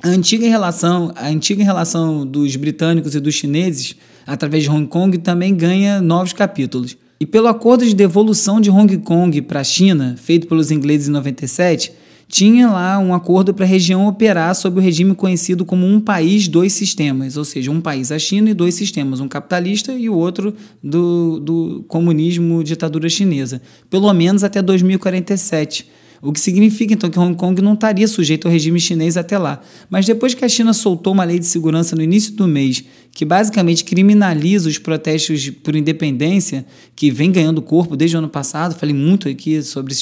a 0.03 0.09
antiga 0.09 0.49
relação, 0.49 1.13
a 1.15 1.29
antiga 1.29 1.63
relação 1.63 2.27
dos 2.27 2.57
britânicos 2.57 3.15
e 3.15 3.21
dos 3.21 3.35
chineses 3.35 3.95
através 4.27 4.65
de 4.65 4.71
Hong 4.71 4.87
Kong 4.87 5.17
também 5.19 5.55
ganha 5.55 6.01
novos 6.01 6.33
capítulos. 6.33 6.97
E 7.21 7.27
pelo 7.27 7.47
acordo 7.47 7.85
de 7.87 7.95
devolução 7.95 8.61
de 8.61 8.71
Hong 8.71 8.99
Kong 8.99 9.43
para 9.43 9.61
a 9.61 9.65
China, 9.65 10.17
feito 10.19 10.49
pelos 10.49 10.71
ingleses 10.71 11.09
em 11.09 11.13
97, 11.13 11.93
tinha 12.27 12.69
lá 12.69 12.99
um 12.99 13.15
acordo 13.15 13.53
para 13.53 13.65
a 13.65 13.69
região 13.69 14.07
operar 14.07 14.55
sob 14.55 14.81
o 14.81 14.83
regime 14.83 15.15
conhecido 15.15 15.65
como 15.65 15.87
um 15.87 16.01
país, 16.01 16.49
dois 16.49 16.73
sistemas, 16.73 17.37
ou 17.37 17.45
seja, 17.45 17.71
um 17.71 17.81
país 17.81 18.11
a 18.11 18.19
China 18.19 18.51
e 18.51 18.55
dois 18.55 18.75
sistemas, 18.75 19.21
um 19.21 19.29
capitalista 19.29 19.93
e 19.93 20.09
o 20.09 20.17
outro 20.17 20.55
do, 20.83 21.39
do 21.39 21.85
comunismo, 21.87 22.65
ditadura 22.65 23.09
chinesa, 23.09 23.61
pelo 23.91 24.13
menos 24.15 24.43
até 24.43 24.63
2047 24.63 25.87
o 26.23 26.33
que 26.33 26.39
significa 26.39 26.95
então 26.95 27.11
que 27.11 27.19
Hong 27.19 27.37
Kong 27.37 27.61
não 27.61 27.75
estaria 27.75 28.07
sujeito 28.07 28.47
ao 28.47 28.53
regime 28.53 28.79
chinês 28.79 29.17
até 29.17 29.37
lá. 29.37 29.61
Mas 29.91 30.07
depois 30.07 30.35
que 30.35 30.45
a 30.45 30.49
China 30.49 30.73
soltou 30.73 31.13
uma 31.13 31.25
lei 31.25 31.37
de 31.37 31.47
segurança 31.47 31.97
no 31.97 32.03
início 32.03 32.33
do 32.35 32.47
mês, 32.47 32.85
que 33.11 33.25
basicamente 33.25 33.83
criminaliza 33.85 34.69
os 34.69 34.79
protestos 34.79 35.51
por 35.51 35.75
independência, 35.75 36.65
que 36.95 37.11
vem 37.11 37.33
ganhando 37.33 37.61
corpo 37.61 37.97
desde 37.97 38.17
o 38.17 38.21
ano 38.21 38.29
passado, 38.29 38.79
falei 38.79 38.95
muito 38.95 39.29
aqui 39.29 39.61
sobre 39.65 39.93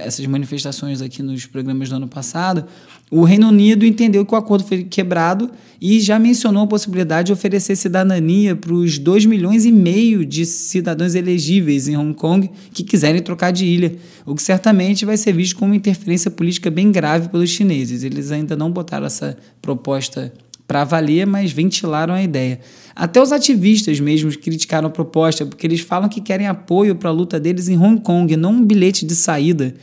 essas 0.00 0.26
manifestações 0.26 1.00
aqui 1.00 1.22
nos 1.22 1.46
programas 1.46 1.88
do 1.88 1.94
ano 1.94 2.08
passado, 2.08 2.64
o 3.10 3.22
Reino 3.22 3.48
Unido 3.48 3.86
entendeu 3.86 4.26
que 4.26 4.34
o 4.34 4.36
acordo 4.36 4.64
foi 4.64 4.82
quebrado 4.82 5.50
e 5.80 6.00
já 6.00 6.18
mencionou 6.18 6.64
a 6.64 6.66
possibilidade 6.66 7.26
de 7.26 7.32
oferecer 7.32 7.76
cidadania 7.76 8.56
para 8.56 8.72
os 8.72 8.98
2 8.98 9.26
milhões 9.26 9.64
e 9.64 9.70
meio 9.70 10.26
de 10.26 10.44
cidadãos 10.44 11.14
elegíveis 11.14 11.86
em 11.86 11.96
Hong 11.96 12.14
Kong 12.14 12.50
que 12.72 12.82
quiserem 12.82 13.22
trocar 13.22 13.52
de 13.52 13.64
ilha, 13.64 13.94
o 14.24 14.34
que 14.34 14.42
certamente 14.42 15.04
vai 15.04 15.16
ser 15.16 15.32
visto 15.32 15.56
como 15.56 15.70
uma 15.70 15.76
interferência 15.76 16.30
política 16.30 16.68
bem 16.68 16.90
grave 16.90 17.28
pelos 17.28 17.50
chineses. 17.50 18.02
Eles 18.02 18.32
ainda 18.32 18.56
não 18.56 18.72
botaram 18.72 19.06
essa 19.06 19.36
proposta 19.62 20.32
para 20.66 20.82
valer, 20.82 21.26
mas 21.26 21.52
ventilaram 21.52 22.12
a 22.12 22.22
ideia. 22.22 22.58
Até 22.94 23.22
os 23.22 23.30
ativistas 23.30 24.00
mesmos 24.00 24.34
criticaram 24.34 24.88
a 24.88 24.90
proposta, 24.90 25.46
porque 25.46 25.64
eles 25.64 25.80
falam 25.80 26.08
que 26.08 26.20
querem 26.20 26.48
apoio 26.48 26.96
para 26.96 27.10
a 27.10 27.12
luta 27.12 27.38
deles 27.38 27.68
em 27.68 27.78
Hong 27.78 28.00
Kong, 28.00 28.36
não 28.36 28.54
um 28.54 28.64
bilhete 28.64 29.06
de 29.06 29.14
saída 29.14 29.74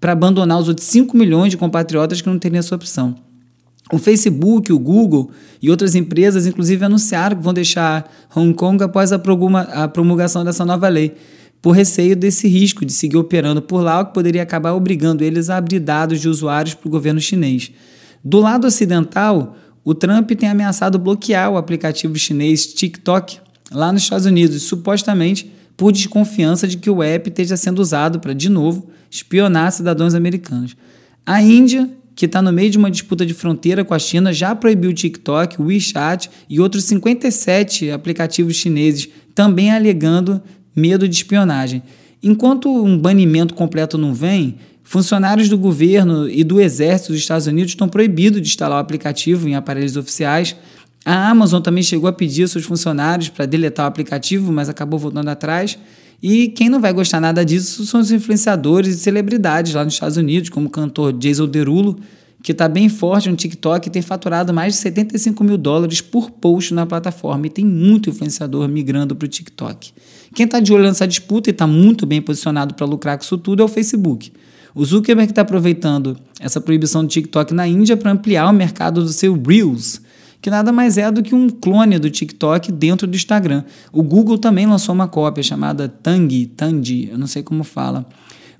para 0.00 0.12
abandonar 0.12 0.58
os 0.58 0.68
outros 0.68 0.86
5 0.86 1.16
milhões 1.16 1.50
de 1.50 1.56
compatriotas 1.56 2.20
que 2.20 2.28
não 2.28 2.38
teriam 2.38 2.60
essa 2.60 2.74
opção. 2.74 3.16
O 3.90 3.98
Facebook, 3.98 4.72
o 4.72 4.78
Google 4.78 5.30
e 5.62 5.70
outras 5.70 5.94
empresas, 5.94 6.46
inclusive, 6.46 6.84
anunciaram 6.84 7.36
que 7.36 7.42
vão 7.42 7.54
deixar 7.54 8.10
Hong 8.34 8.52
Kong 8.54 8.82
após 8.84 9.12
a 9.12 9.18
promulgação 9.88 10.44
dessa 10.44 10.64
nova 10.64 10.88
lei, 10.88 11.14
por 11.60 11.72
receio 11.72 12.14
desse 12.14 12.46
risco 12.46 12.84
de 12.84 12.92
seguir 12.92 13.16
operando 13.16 13.62
por 13.62 13.82
lá, 13.82 14.00
o 14.00 14.06
que 14.06 14.14
poderia 14.14 14.42
acabar 14.42 14.74
obrigando 14.74 15.24
eles 15.24 15.50
a 15.50 15.56
abrir 15.56 15.80
dados 15.80 16.20
de 16.20 16.28
usuários 16.28 16.74
para 16.74 16.86
o 16.86 16.90
governo 16.90 17.20
chinês. 17.20 17.72
Do 18.22 18.40
lado 18.40 18.66
ocidental, 18.66 19.56
o 19.82 19.94
Trump 19.94 20.30
tem 20.32 20.48
ameaçado 20.48 20.98
bloquear 20.98 21.50
o 21.50 21.56
aplicativo 21.56 22.14
chinês 22.16 22.66
TikTok 22.66 23.38
lá 23.72 23.90
nos 23.90 24.02
Estados 24.02 24.26
Unidos, 24.26 24.62
supostamente 24.62 25.50
por 25.78 25.92
desconfiança 25.92 26.66
de 26.66 26.76
que 26.76 26.90
o 26.90 27.04
app 27.04 27.30
esteja 27.30 27.56
sendo 27.56 27.78
usado 27.78 28.18
para, 28.18 28.34
de 28.34 28.48
novo, 28.48 28.90
espionar 29.08 29.70
cidadãos 29.70 30.12
americanos. 30.12 30.76
A 31.24 31.40
Índia, 31.40 31.88
que 32.16 32.26
está 32.26 32.42
no 32.42 32.52
meio 32.52 32.68
de 32.68 32.76
uma 32.76 32.90
disputa 32.90 33.24
de 33.24 33.32
fronteira 33.32 33.84
com 33.84 33.94
a 33.94 33.98
China, 33.98 34.32
já 34.32 34.56
proibiu 34.56 34.90
o 34.90 34.92
TikTok, 34.92 35.62
o 35.62 35.66
WeChat 35.66 36.28
e 36.50 36.58
outros 36.58 36.82
57 36.82 37.92
aplicativos 37.92 38.56
chineses, 38.56 39.08
também 39.36 39.70
alegando 39.70 40.42
medo 40.74 41.08
de 41.08 41.14
espionagem. 41.14 41.80
Enquanto 42.20 42.68
um 42.68 42.98
banimento 42.98 43.54
completo 43.54 43.96
não 43.96 44.12
vem, 44.12 44.56
funcionários 44.82 45.48
do 45.48 45.56
governo 45.56 46.28
e 46.28 46.42
do 46.42 46.60
exército 46.60 47.12
dos 47.12 47.20
Estados 47.20 47.46
Unidos 47.46 47.70
estão 47.70 47.88
proibidos 47.88 48.42
de 48.42 48.48
instalar 48.48 48.78
o 48.78 48.80
aplicativo 48.80 49.48
em 49.48 49.54
aparelhos 49.54 49.96
oficiais. 49.96 50.56
A 51.04 51.30
Amazon 51.30 51.62
também 51.62 51.82
chegou 51.82 52.08
a 52.08 52.12
pedir 52.12 52.42
aos 52.42 52.52
seus 52.52 52.64
funcionários 52.64 53.28
para 53.28 53.46
deletar 53.46 53.86
o 53.86 53.88
aplicativo, 53.88 54.52
mas 54.52 54.68
acabou 54.68 54.98
voltando 54.98 55.28
atrás. 55.28 55.78
E 56.22 56.48
quem 56.48 56.68
não 56.68 56.80
vai 56.80 56.92
gostar 56.92 57.20
nada 57.20 57.44
disso 57.44 57.86
são 57.86 58.00
os 58.00 58.10
influenciadores 58.10 58.96
e 58.96 58.98
celebridades 58.98 59.74
lá 59.74 59.84
nos 59.84 59.94
Estados 59.94 60.16
Unidos, 60.16 60.50
como 60.50 60.66
o 60.66 60.70
cantor 60.70 61.12
Jason 61.12 61.46
Derulo, 61.46 61.96
que 62.42 62.52
está 62.52 62.68
bem 62.68 62.88
forte 62.88 63.30
no 63.30 63.36
TikTok 63.36 63.88
e 63.88 63.90
tem 63.90 64.02
faturado 64.02 64.52
mais 64.52 64.74
de 64.74 64.80
75 64.80 65.42
mil 65.44 65.56
dólares 65.56 66.00
por 66.00 66.30
post 66.30 66.74
na 66.74 66.84
plataforma. 66.84 67.46
E 67.46 67.50
tem 67.50 67.64
muito 67.64 68.10
influenciador 68.10 68.68
migrando 68.68 69.14
para 69.14 69.26
o 69.26 69.28
TikTok. 69.28 69.92
Quem 70.34 70.44
está 70.44 70.60
de 70.60 70.72
olho 70.72 70.84
nessa 70.84 71.06
disputa 71.06 71.50
e 71.50 71.52
está 71.52 71.66
muito 71.66 72.04
bem 72.04 72.20
posicionado 72.20 72.74
para 72.74 72.86
lucrar 72.86 73.16
com 73.16 73.24
isso 73.24 73.38
tudo 73.38 73.62
é 73.62 73.64
o 73.64 73.68
Facebook. 73.68 74.32
O 74.74 74.84
Zuckerberg 74.84 75.32
está 75.32 75.42
aproveitando 75.42 76.16
essa 76.40 76.60
proibição 76.60 77.02
do 77.02 77.08
TikTok 77.08 77.54
na 77.54 77.66
Índia 77.66 77.96
para 77.96 78.12
ampliar 78.12 78.48
o 78.48 78.52
mercado 78.52 79.02
do 79.02 79.08
seu 79.08 79.40
Reels, 79.40 80.00
que 80.40 80.50
nada 80.50 80.72
mais 80.72 80.98
é 80.98 81.10
do 81.10 81.22
que 81.22 81.34
um 81.34 81.48
clone 81.48 81.98
do 81.98 82.10
TikTok 82.10 82.70
dentro 82.72 83.06
do 83.06 83.16
Instagram. 83.16 83.64
O 83.92 84.02
Google 84.02 84.38
também 84.38 84.66
lançou 84.66 84.94
uma 84.94 85.08
cópia 85.08 85.42
chamada 85.42 85.88
Tangi, 85.88 86.46
Tangi, 86.46 87.08
eu 87.10 87.18
não 87.18 87.26
sei 87.26 87.42
como 87.42 87.64
fala. 87.64 88.06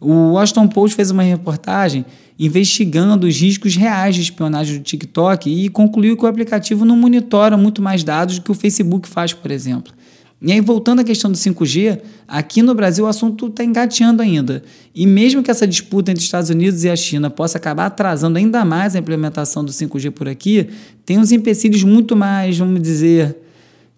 O 0.01 0.33
Washington 0.33 0.69
Post 0.69 0.95
fez 0.95 1.11
uma 1.11 1.23
reportagem 1.23 2.05
investigando 2.39 3.27
os 3.27 3.41
riscos 3.41 3.75
reais 3.75 4.15
de 4.15 4.23
espionagem 4.23 4.79
do 4.79 4.83
TikTok 4.85 5.51
e 5.51 5.69
concluiu 5.69 6.17
que 6.17 6.25
o 6.25 6.29
aplicativo 6.29 6.85
não 6.85 6.97
monitora 6.97 7.57
muito 7.57 7.83
mais 7.83 8.05
dados 8.05 8.39
do 8.39 8.43
que 8.43 8.51
o 8.51 8.55
Facebook 8.55 9.09
faz, 9.09 9.33
por 9.33 9.51
exemplo. 9.51 9.93
E 10.41 10.53
aí, 10.53 10.61
voltando 10.61 11.01
à 11.01 11.05
questão 11.05 11.33
do 11.33 11.37
5G, 11.37 12.01
aqui 12.27 12.63
no 12.63 12.73
Brasil 12.73 13.05
o 13.05 13.09
assunto 13.09 13.49
está 13.49 13.65
engateando 13.65 14.23
ainda. 14.23 14.63
E 14.95 15.05
mesmo 15.05 15.43
que 15.43 15.51
essa 15.51 15.67
disputa 15.67 16.13
entre 16.13 16.23
Estados 16.23 16.49
Unidos 16.49 16.85
e 16.85 16.89
a 16.89 16.95
China 16.95 17.29
possa 17.29 17.59
acabar 17.59 17.87
atrasando 17.87 18.39
ainda 18.39 18.65
mais 18.65 18.95
a 18.95 19.01
implementação 19.01 19.65
do 19.65 19.73
5G 19.73 20.13
por 20.13 20.29
aqui, 20.29 20.69
tem 21.05 21.19
uns 21.19 21.33
empecilhos 21.33 21.83
muito 21.83 22.15
mais, 22.15 22.57
vamos 22.57 22.81
dizer, 22.81 23.37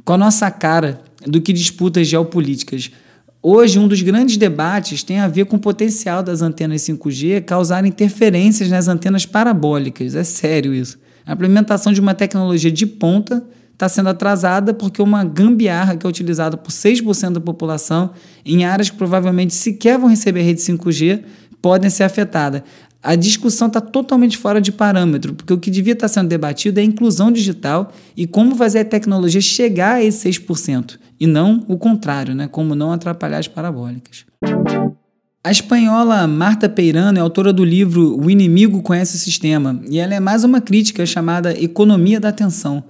com 0.02 0.14
a 0.14 0.18
nossa 0.18 0.50
cara 0.50 1.02
do 1.26 1.42
que 1.42 1.52
disputas 1.52 2.06
geopolíticas. 2.06 2.90
Hoje, 3.42 3.78
um 3.78 3.86
dos 3.86 4.00
grandes 4.00 4.38
debates 4.38 5.02
tem 5.02 5.18
a 5.18 5.28
ver 5.28 5.44
com 5.44 5.56
o 5.56 5.60
potencial 5.60 6.22
das 6.22 6.40
antenas 6.40 6.80
5G 6.82 7.42
causar 7.44 7.84
interferências 7.84 8.70
nas 8.70 8.88
antenas 8.88 9.26
parabólicas. 9.26 10.14
É 10.14 10.24
sério 10.24 10.72
isso. 10.72 10.98
A 11.26 11.34
implementação 11.34 11.92
de 11.92 12.00
uma 12.00 12.14
tecnologia 12.14 12.70
de 12.70 12.86
ponta 12.86 13.44
está 13.80 13.88
sendo 13.88 14.10
atrasada 14.10 14.74
porque 14.74 15.00
uma 15.00 15.24
gambiarra 15.24 15.96
que 15.96 16.06
é 16.06 16.08
utilizada 16.08 16.54
por 16.54 16.70
6% 16.70 17.32
da 17.32 17.40
população 17.40 18.10
em 18.44 18.64
áreas 18.66 18.90
que 18.90 18.96
provavelmente 18.96 19.54
sequer 19.54 19.98
vão 19.98 20.10
receber 20.10 20.42
rede 20.42 20.60
5G 20.60 21.22
podem 21.62 21.88
ser 21.88 22.04
afetadas. 22.04 22.62
A 23.02 23.14
discussão 23.14 23.68
está 23.68 23.80
totalmente 23.80 24.36
fora 24.36 24.60
de 24.60 24.70
parâmetro, 24.70 25.32
porque 25.32 25.54
o 25.54 25.58
que 25.58 25.70
devia 25.70 25.94
estar 25.94 26.08
tá 26.08 26.12
sendo 26.12 26.28
debatido 26.28 26.78
é 26.78 26.82
a 26.82 26.84
inclusão 26.84 27.32
digital 27.32 27.90
e 28.14 28.26
como 28.26 28.54
fazer 28.54 28.80
a 28.80 28.84
tecnologia 28.84 29.40
chegar 29.40 29.94
a 29.94 30.04
esse 30.04 30.28
6%, 30.28 30.98
e 31.18 31.26
não 31.26 31.64
o 31.66 31.78
contrário, 31.78 32.34
né? 32.34 32.46
como 32.46 32.74
não 32.74 32.92
atrapalhar 32.92 33.38
as 33.38 33.48
parabólicas. 33.48 34.26
A 35.42 35.50
espanhola 35.50 36.26
Marta 36.26 36.68
Peirano 36.68 37.16
é 37.16 37.22
autora 37.22 37.50
do 37.50 37.64
livro 37.64 38.20
O 38.22 38.30
Inimigo 38.30 38.82
Conhece 38.82 39.16
o 39.16 39.18
Sistema, 39.18 39.80
e 39.88 39.98
ela 39.98 40.14
é 40.14 40.20
mais 40.20 40.44
uma 40.44 40.60
crítica 40.60 41.06
chamada 41.06 41.58
Economia 41.58 42.20
da 42.20 42.28
Atenção 42.28 42.84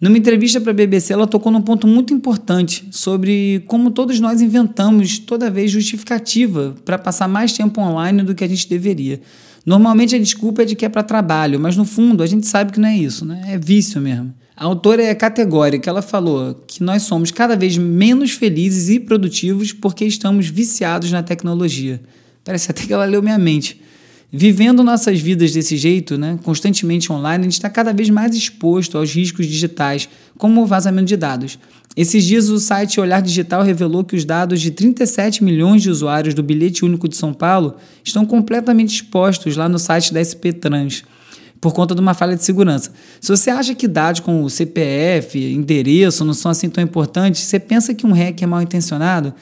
numa 0.00 0.18
entrevista 0.18 0.60
para 0.60 0.70
a 0.70 0.74
BBC, 0.74 1.12
ela 1.12 1.26
tocou 1.26 1.50
num 1.50 1.62
ponto 1.62 1.86
muito 1.86 2.12
importante 2.12 2.86
sobre 2.90 3.64
como 3.66 3.90
todos 3.90 4.20
nós 4.20 4.40
inventamos 4.40 5.18
toda 5.18 5.50
vez 5.50 5.70
justificativa 5.70 6.74
para 6.84 6.98
passar 6.98 7.28
mais 7.28 7.52
tempo 7.52 7.80
online 7.80 8.22
do 8.22 8.34
que 8.34 8.44
a 8.44 8.48
gente 8.48 8.68
deveria. 8.68 9.20
Normalmente 9.64 10.14
a 10.14 10.18
desculpa 10.18 10.62
é 10.62 10.64
de 10.64 10.76
que 10.76 10.84
é 10.84 10.88
para 10.88 11.02
trabalho, 11.02 11.58
mas 11.58 11.76
no 11.76 11.84
fundo 11.84 12.22
a 12.22 12.26
gente 12.26 12.46
sabe 12.46 12.72
que 12.72 12.80
não 12.80 12.88
é 12.88 12.96
isso, 12.96 13.24
né? 13.24 13.42
é 13.48 13.58
vício 13.58 14.00
mesmo. 14.00 14.34
A 14.56 14.64
autora 14.66 15.02
é 15.02 15.14
categórica, 15.14 15.90
ela 15.90 16.02
falou 16.02 16.54
que 16.66 16.82
nós 16.82 17.02
somos 17.02 17.30
cada 17.30 17.56
vez 17.56 17.76
menos 17.76 18.32
felizes 18.32 18.88
e 18.88 19.00
produtivos 19.00 19.72
porque 19.72 20.04
estamos 20.04 20.48
viciados 20.48 21.10
na 21.10 21.22
tecnologia. 21.22 22.00
Parece 22.44 22.70
até 22.70 22.84
que 22.84 22.92
ela 22.92 23.04
leu 23.04 23.22
minha 23.22 23.38
mente. 23.38 23.80
Vivendo 24.36 24.82
nossas 24.82 25.20
vidas 25.20 25.52
desse 25.52 25.76
jeito, 25.76 26.18
né, 26.18 26.36
constantemente 26.42 27.12
online, 27.12 27.42
a 27.42 27.44
gente 27.44 27.52
está 27.52 27.70
cada 27.70 27.92
vez 27.92 28.10
mais 28.10 28.34
exposto 28.34 28.98
aos 28.98 29.14
riscos 29.14 29.46
digitais, 29.46 30.08
como 30.36 30.60
o 30.60 30.66
vazamento 30.66 31.06
de 31.06 31.16
dados. 31.16 31.56
Esses 31.96 32.24
dias, 32.24 32.48
o 32.48 32.58
site 32.58 33.00
Olhar 33.00 33.22
Digital 33.22 33.62
revelou 33.62 34.02
que 34.02 34.16
os 34.16 34.24
dados 34.24 34.60
de 34.60 34.72
37 34.72 35.44
milhões 35.44 35.82
de 35.84 35.88
usuários 35.88 36.34
do 36.34 36.42
Bilhete 36.42 36.84
Único 36.84 37.08
de 37.08 37.16
São 37.16 37.32
Paulo 37.32 37.76
estão 38.02 38.26
completamente 38.26 38.96
expostos 38.96 39.56
lá 39.56 39.68
no 39.68 39.78
site 39.78 40.12
da 40.12 40.18
SP 40.18 40.50
Trans, 40.52 41.04
por 41.60 41.72
conta 41.72 41.94
de 41.94 42.00
uma 42.00 42.12
falha 42.12 42.34
de 42.34 42.42
segurança. 42.42 42.92
Se 43.20 43.28
você 43.28 43.50
acha 43.50 43.72
que 43.72 43.86
dados 43.86 44.18
como 44.18 44.50
CPF, 44.50 45.38
endereço 45.38 46.24
não 46.24 46.34
são 46.34 46.50
assim 46.50 46.68
tão 46.68 46.82
importantes, 46.82 47.42
você 47.42 47.60
pensa 47.60 47.94
que 47.94 48.04
um 48.04 48.12
hacker 48.12 48.48
mal 48.48 48.60
intencionado 48.60 49.32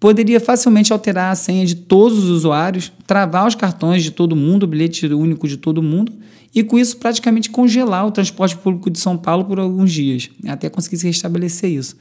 poderia 0.00 0.40
facilmente 0.40 0.92
alterar 0.92 1.32
a 1.32 1.34
senha 1.34 1.66
de 1.66 1.74
todos 1.74 2.18
os 2.18 2.30
usuários, 2.30 2.92
travar 3.06 3.46
os 3.46 3.54
cartões 3.54 4.02
de 4.02 4.10
todo 4.10 4.36
mundo, 4.36 4.62
o 4.62 4.66
bilhete 4.66 5.06
único 5.06 5.48
de 5.48 5.56
todo 5.56 5.82
mundo, 5.82 6.12
e 6.54 6.62
com 6.62 6.78
isso 6.78 6.96
praticamente 6.96 7.50
congelar 7.50 8.06
o 8.06 8.10
transporte 8.10 8.56
público 8.56 8.90
de 8.90 8.98
São 8.98 9.16
Paulo 9.16 9.44
por 9.44 9.58
alguns 9.58 9.92
dias, 9.92 10.30
até 10.46 10.68
conseguir 10.68 10.96
se 10.96 11.06
restabelecer 11.06 11.70
isso. 11.70 11.96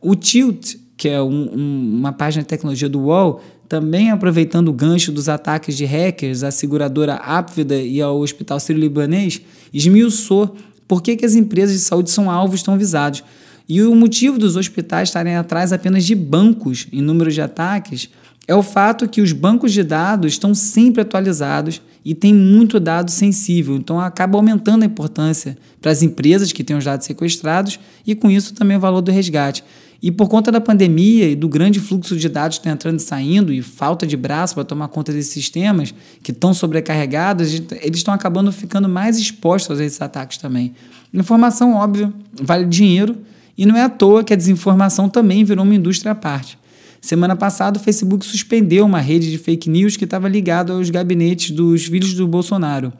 O 0.00 0.14
Tilt, 0.14 0.76
que 0.96 1.08
é 1.08 1.22
um, 1.22 1.50
um, 1.54 1.96
uma 1.98 2.12
página 2.12 2.42
de 2.42 2.48
tecnologia 2.48 2.88
do 2.88 3.00
UOL, 3.00 3.40
também 3.68 4.10
aproveitando 4.10 4.68
o 4.68 4.72
gancho 4.72 5.10
dos 5.10 5.28
ataques 5.28 5.76
de 5.76 5.84
hackers 5.84 6.42
à 6.42 6.50
seguradora 6.50 7.14
Apvida 7.14 7.76
e 7.76 8.00
ao 8.00 8.20
Hospital 8.20 8.60
Sírio-Libanês, 8.60 9.40
esmiuçou 9.72 10.54
por 10.86 11.02
que, 11.02 11.16
que 11.16 11.24
as 11.24 11.34
empresas 11.34 11.74
de 11.74 11.82
saúde 11.82 12.10
são 12.10 12.30
alvos 12.30 12.62
tão 12.62 12.78
visados. 12.78 13.24
E 13.68 13.82
o 13.82 13.94
motivo 13.96 14.38
dos 14.38 14.56
hospitais 14.56 15.08
estarem 15.08 15.36
atrás 15.36 15.72
apenas 15.72 16.04
de 16.04 16.14
bancos 16.14 16.86
em 16.92 17.02
número 17.02 17.30
de 17.30 17.40
ataques 17.40 18.08
é 18.46 18.54
o 18.54 18.62
fato 18.62 19.08
que 19.08 19.20
os 19.20 19.32
bancos 19.32 19.72
de 19.72 19.82
dados 19.82 20.32
estão 20.32 20.54
sempre 20.54 21.02
atualizados 21.02 21.82
e 22.04 22.14
tem 22.14 22.32
muito 22.32 22.78
dado 22.78 23.10
sensível, 23.10 23.74
então 23.74 23.98
acaba 23.98 24.38
aumentando 24.38 24.84
a 24.84 24.86
importância 24.86 25.58
para 25.80 25.90
as 25.90 26.00
empresas 26.02 26.52
que 26.52 26.62
têm 26.62 26.76
os 26.76 26.84
dados 26.84 27.06
sequestrados 27.06 27.80
e 28.06 28.14
com 28.14 28.30
isso 28.30 28.54
também 28.54 28.76
o 28.76 28.80
valor 28.80 29.00
do 29.00 29.10
resgate. 29.10 29.64
E 30.00 30.12
por 30.12 30.28
conta 30.28 30.52
da 30.52 30.60
pandemia 30.60 31.28
e 31.28 31.34
do 31.34 31.48
grande 31.48 31.80
fluxo 31.80 32.16
de 32.16 32.28
dados 32.28 32.58
que 32.58 32.60
está 32.60 32.70
entrando 32.70 33.00
e 33.00 33.02
saindo 33.02 33.52
e 33.52 33.60
falta 33.62 34.06
de 34.06 34.16
braço 34.16 34.54
para 34.54 34.62
tomar 34.62 34.86
conta 34.88 35.12
desses 35.12 35.32
sistemas 35.32 35.92
que 36.22 36.30
estão 36.30 36.54
sobrecarregados, 36.54 37.52
eles 37.54 37.96
estão 37.96 38.14
acabando 38.14 38.52
ficando 38.52 38.88
mais 38.88 39.18
expostos 39.18 39.80
a 39.80 39.84
esses 39.84 40.00
ataques 40.00 40.38
também. 40.38 40.72
Informação, 41.12 41.74
óbvio, 41.74 42.14
vale 42.40 42.66
dinheiro 42.66 43.16
e 43.56 43.64
não 43.64 43.76
é 43.76 43.82
à 43.82 43.88
toa 43.88 44.22
que 44.22 44.32
a 44.32 44.36
desinformação 44.36 45.08
também 45.08 45.44
virou 45.44 45.64
uma 45.64 45.74
indústria 45.74 46.12
à 46.12 46.14
parte. 46.14 46.58
Semana 47.00 47.36
passada, 47.36 47.78
o 47.78 47.82
Facebook 47.82 48.26
suspendeu 48.26 48.84
uma 48.84 49.00
rede 49.00 49.30
de 49.30 49.38
fake 49.38 49.70
news 49.70 49.96
que 49.96 50.04
estava 50.04 50.28
ligada 50.28 50.72
aos 50.72 50.90
gabinetes 50.90 51.50
dos 51.50 51.84
filhos 51.84 52.14
do 52.14 52.26
Bolsonaro. 52.26 52.92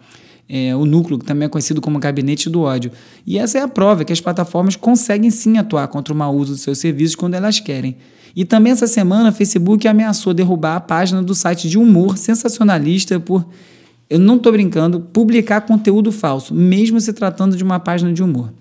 É, 0.48 0.76
o 0.76 0.84
núcleo, 0.84 1.18
que 1.18 1.24
também 1.24 1.46
é 1.46 1.48
conhecido 1.48 1.80
como 1.80 1.98
gabinete 1.98 2.48
do 2.48 2.60
ódio. 2.60 2.92
E 3.26 3.36
essa 3.36 3.58
é 3.58 3.62
a 3.62 3.68
prova 3.68 4.04
que 4.04 4.12
as 4.12 4.20
plataformas 4.20 4.76
conseguem 4.76 5.28
sim 5.28 5.58
atuar 5.58 5.88
contra 5.88 6.14
o 6.14 6.16
mau 6.16 6.36
uso 6.36 6.52
dos 6.52 6.60
seus 6.60 6.78
serviços 6.78 7.16
quando 7.16 7.34
elas 7.34 7.58
querem. 7.58 7.96
E 8.34 8.44
também 8.44 8.72
essa 8.72 8.86
semana, 8.86 9.30
o 9.30 9.32
Facebook 9.32 9.88
ameaçou 9.88 10.32
derrubar 10.32 10.76
a 10.76 10.80
página 10.80 11.20
do 11.22 11.34
site 11.34 11.68
de 11.68 11.76
humor 11.76 12.16
sensacionalista 12.16 13.18
por, 13.18 13.44
eu 14.08 14.20
não 14.20 14.36
estou 14.36 14.52
brincando, 14.52 15.00
publicar 15.00 15.62
conteúdo 15.62 16.12
falso, 16.12 16.54
mesmo 16.54 17.00
se 17.00 17.12
tratando 17.12 17.56
de 17.56 17.64
uma 17.64 17.80
página 17.80 18.12
de 18.12 18.22
humor. 18.22 18.52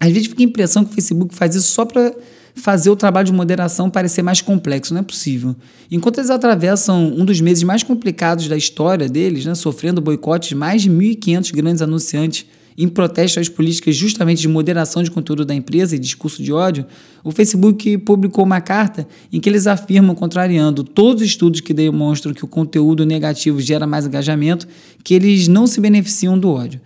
Às 0.00 0.12
vezes 0.12 0.28
fica 0.28 0.42
a 0.42 0.44
impressão 0.44 0.84
que 0.84 0.90
o 0.90 0.94
Facebook 0.94 1.34
faz 1.34 1.54
isso 1.54 1.72
só 1.72 1.84
para 1.84 2.14
fazer 2.54 2.88
o 2.88 2.96
trabalho 2.96 3.26
de 3.26 3.32
moderação 3.32 3.90
parecer 3.90 4.22
mais 4.22 4.40
complexo. 4.40 4.92
Não 4.92 5.00
é 5.00 5.04
possível. 5.04 5.54
Enquanto 5.90 6.18
eles 6.18 6.30
atravessam 6.30 7.06
um 7.06 7.24
dos 7.24 7.40
meses 7.40 7.62
mais 7.62 7.82
complicados 7.82 8.48
da 8.48 8.56
história 8.56 9.08
deles, 9.08 9.44
né, 9.44 9.54
sofrendo 9.54 10.00
boicotes 10.00 10.48
de 10.48 10.54
mais 10.54 10.82
de 10.82 10.90
1.500 10.90 11.54
grandes 11.54 11.82
anunciantes 11.82 12.46
em 12.78 12.88
protesto 12.88 13.40
às 13.40 13.48
políticas 13.48 13.96
justamente 13.96 14.40
de 14.40 14.48
moderação 14.48 15.02
de 15.02 15.10
conteúdo 15.10 15.44
da 15.44 15.54
empresa 15.54 15.96
e 15.96 15.98
discurso 15.98 16.42
de 16.42 16.52
ódio, 16.52 16.84
o 17.24 17.30
Facebook 17.30 17.96
publicou 17.98 18.44
uma 18.44 18.60
carta 18.60 19.08
em 19.32 19.40
que 19.40 19.48
eles 19.48 19.66
afirmam, 19.66 20.14
contrariando 20.14 20.84
todos 20.84 21.22
os 21.22 21.28
estudos 21.28 21.60
que 21.60 21.72
demonstram 21.72 22.34
que 22.34 22.44
o 22.44 22.48
conteúdo 22.48 23.06
negativo 23.06 23.60
gera 23.60 23.86
mais 23.86 24.06
engajamento, 24.06 24.68
que 25.02 25.14
eles 25.14 25.48
não 25.48 25.66
se 25.66 25.80
beneficiam 25.80 26.38
do 26.38 26.50
ódio. 26.50 26.80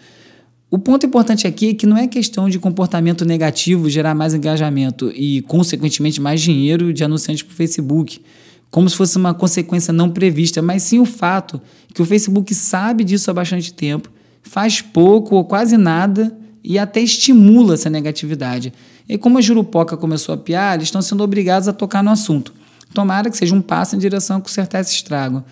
O 0.70 0.78
ponto 0.78 1.04
importante 1.04 1.48
aqui 1.48 1.70
é 1.70 1.74
que 1.74 1.84
não 1.84 1.96
é 1.96 2.06
questão 2.06 2.48
de 2.48 2.56
comportamento 2.56 3.24
negativo 3.24 3.90
gerar 3.90 4.14
mais 4.14 4.34
engajamento 4.34 5.10
e, 5.10 5.42
consequentemente, 5.42 6.20
mais 6.20 6.40
dinheiro 6.40 6.92
de 6.92 7.02
anunciantes 7.02 7.42
para 7.42 7.52
o 7.52 7.56
Facebook, 7.56 8.22
como 8.70 8.88
se 8.88 8.94
fosse 8.94 9.16
uma 9.16 9.34
consequência 9.34 9.92
não 9.92 10.08
prevista, 10.08 10.62
mas 10.62 10.84
sim 10.84 11.00
o 11.00 11.04
fato 11.04 11.60
que 11.92 12.00
o 12.00 12.04
Facebook 12.04 12.54
sabe 12.54 13.02
disso 13.02 13.28
há 13.28 13.34
bastante 13.34 13.74
tempo, 13.74 14.08
faz 14.44 14.80
pouco 14.80 15.34
ou 15.34 15.44
quase 15.44 15.76
nada 15.76 16.38
e 16.62 16.78
até 16.78 17.00
estimula 17.00 17.74
essa 17.74 17.90
negatividade. 17.90 18.72
E 19.08 19.18
como 19.18 19.38
a 19.38 19.40
Jurupoca 19.40 19.96
começou 19.96 20.36
a 20.36 20.38
piar, 20.38 20.76
eles 20.76 20.86
estão 20.86 21.02
sendo 21.02 21.24
obrigados 21.24 21.66
a 21.66 21.72
tocar 21.72 22.00
no 22.00 22.10
assunto. 22.10 22.54
Tomara 22.94 23.28
que 23.28 23.36
seja 23.36 23.56
um 23.56 23.60
passo 23.60 23.96
em 23.96 23.98
direção 23.98 24.36
a 24.36 24.40
consertar 24.40 24.80
esse 24.80 24.94
estrago. 24.94 25.42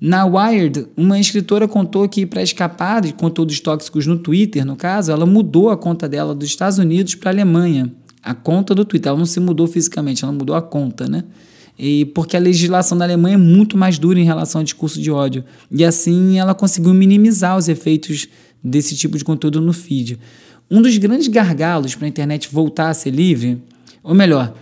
Na 0.00 0.24
Wired, 0.24 0.86
uma 0.96 1.18
escritora 1.18 1.66
contou 1.66 2.08
que, 2.08 2.24
para 2.24 2.42
escapar 2.42 3.02
de 3.02 3.12
conteúdos 3.12 3.58
tóxicos 3.58 4.06
no 4.06 4.16
Twitter, 4.16 4.64
no 4.64 4.76
caso, 4.76 5.10
ela 5.10 5.26
mudou 5.26 5.70
a 5.70 5.76
conta 5.76 6.08
dela 6.08 6.34
dos 6.34 6.48
Estados 6.48 6.78
Unidos 6.78 7.16
para 7.16 7.30
a 7.30 7.32
Alemanha. 7.32 7.92
A 8.22 8.32
conta 8.32 8.74
do 8.74 8.84
Twitter. 8.84 9.10
Ela 9.10 9.18
não 9.18 9.26
se 9.26 9.40
mudou 9.40 9.66
fisicamente, 9.66 10.22
ela 10.22 10.32
mudou 10.32 10.54
a 10.54 10.62
conta, 10.62 11.08
né? 11.08 11.24
E 11.76 12.04
porque 12.06 12.36
a 12.36 12.40
legislação 12.40 12.96
da 12.96 13.04
Alemanha 13.04 13.34
é 13.34 13.38
muito 13.38 13.76
mais 13.76 13.98
dura 13.98 14.18
em 14.20 14.24
relação 14.24 14.60
ao 14.60 14.64
discurso 14.64 15.00
de 15.00 15.10
ódio. 15.10 15.44
E 15.70 15.84
assim 15.84 16.38
ela 16.38 16.54
conseguiu 16.54 16.92
minimizar 16.94 17.56
os 17.56 17.68
efeitos 17.68 18.28
desse 18.62 18.96
tipo 18.96 19.16
de 19.16 19.24
conteúdo 19.24 19.60
no 19.60 19.72
feed. 19.72 20.18
Um 20.70 20.82
dos 20.82 20.96
grandes 20.98 21.28
gargalos 21.28 21.94
para 21.94 22.06
a 22.06 22.08
internet 22.08 22.48
voltar 22.52 22.90
a 22.90 22.94
ser 22.94 23.10
livre, 23.10 23.62
ou 24.02 24.14
melhor, 24.14 24.54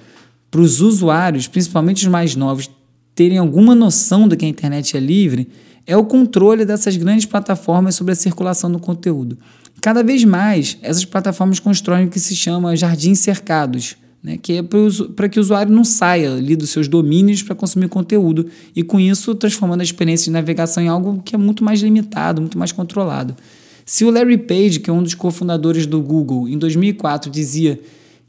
para 0.50 0.60
os 0.60 0.80
usuários, 0.80 1.48
principalmente 1.48 2.04
os 2.04 2.10
mais 2.10 2.36
novos, 2.36 2.70
terem 3.16 3.38
alguma 3.38 3.74
noção 3.74 4.28
de 4.28 4.36
que 4.36 4.44
a 4.44 4.48
internet 4.48 4.96
é 4.96 5.00
livre 5.00 5.48
é 5.86 5.96
o 5.96 6.04
controle 6.04 6.64
dessas 6.64 6.96
grandes 6.96 7.24
plataformas 7.24 7.94
sobre 7.94 8.12
a 8.12 8.16
circulação 8.16 8.70
do 8.70 8.78
conteúdo. 8.78 9.38
Cada 9.80 10.02
vez 10.02 10.22
mais, 10.24 10.76
essas 10.82 11.04
plataformas 11.04 11.58
constroem 11.58 12.06
o 12.06 12.10
que 12.10 12.20
se 12.20 12.36
chama 12.36 12.76
jardins 12.76 13.20
cercados, 13.20 13.96
né, 14.22 14.36
que 14.36 14.54
é 14.54 14.62
para 14.62 15.28
que 15.28 15.38
o 15.38 15.42
usuário 15.42 15.72
não 15.72 15.84
saia 15.84 16.34
ali 16.34 16.56
dos 16.56 16.70
seus 16.70 16.88
domínios 16.88 17.42
para 17.42 17.54
consumir 17.54 17.88
conteúdo 17.88 18.46
e, 18.74 18.82
com 18.82 18.98
isso, 18.98 19.34
transformando 19.34 19.80
a 19.80 19.84
experiência 19.84 20.24
de 20.24 20.32
navegação 20.32 20.82
em 20.82 20.88
algo 20.88 21.22
que 21.24 21.34
é 21.34 21.38
muito 21.38 21.64
mais 21.64 21.80
limitado, 21.80 22.42
muito 22.42 22.58
mais 22.58 22.72
controlado. 22.72 23.36
Se 23.84 24.04
o 24.04 24.10
Larry 24.10 24.38
Page, 24.38 24.80
que 24.80 24.90
é 24.90 24.92
um 24.92 25.02
dos 25.02 25.14
cofundadores 25.14 25.86
do 25.86 26.02
Google, 26.02 26.48
em 26.48 26.58
2004 26.58 27.30
dizia 27.30 27.80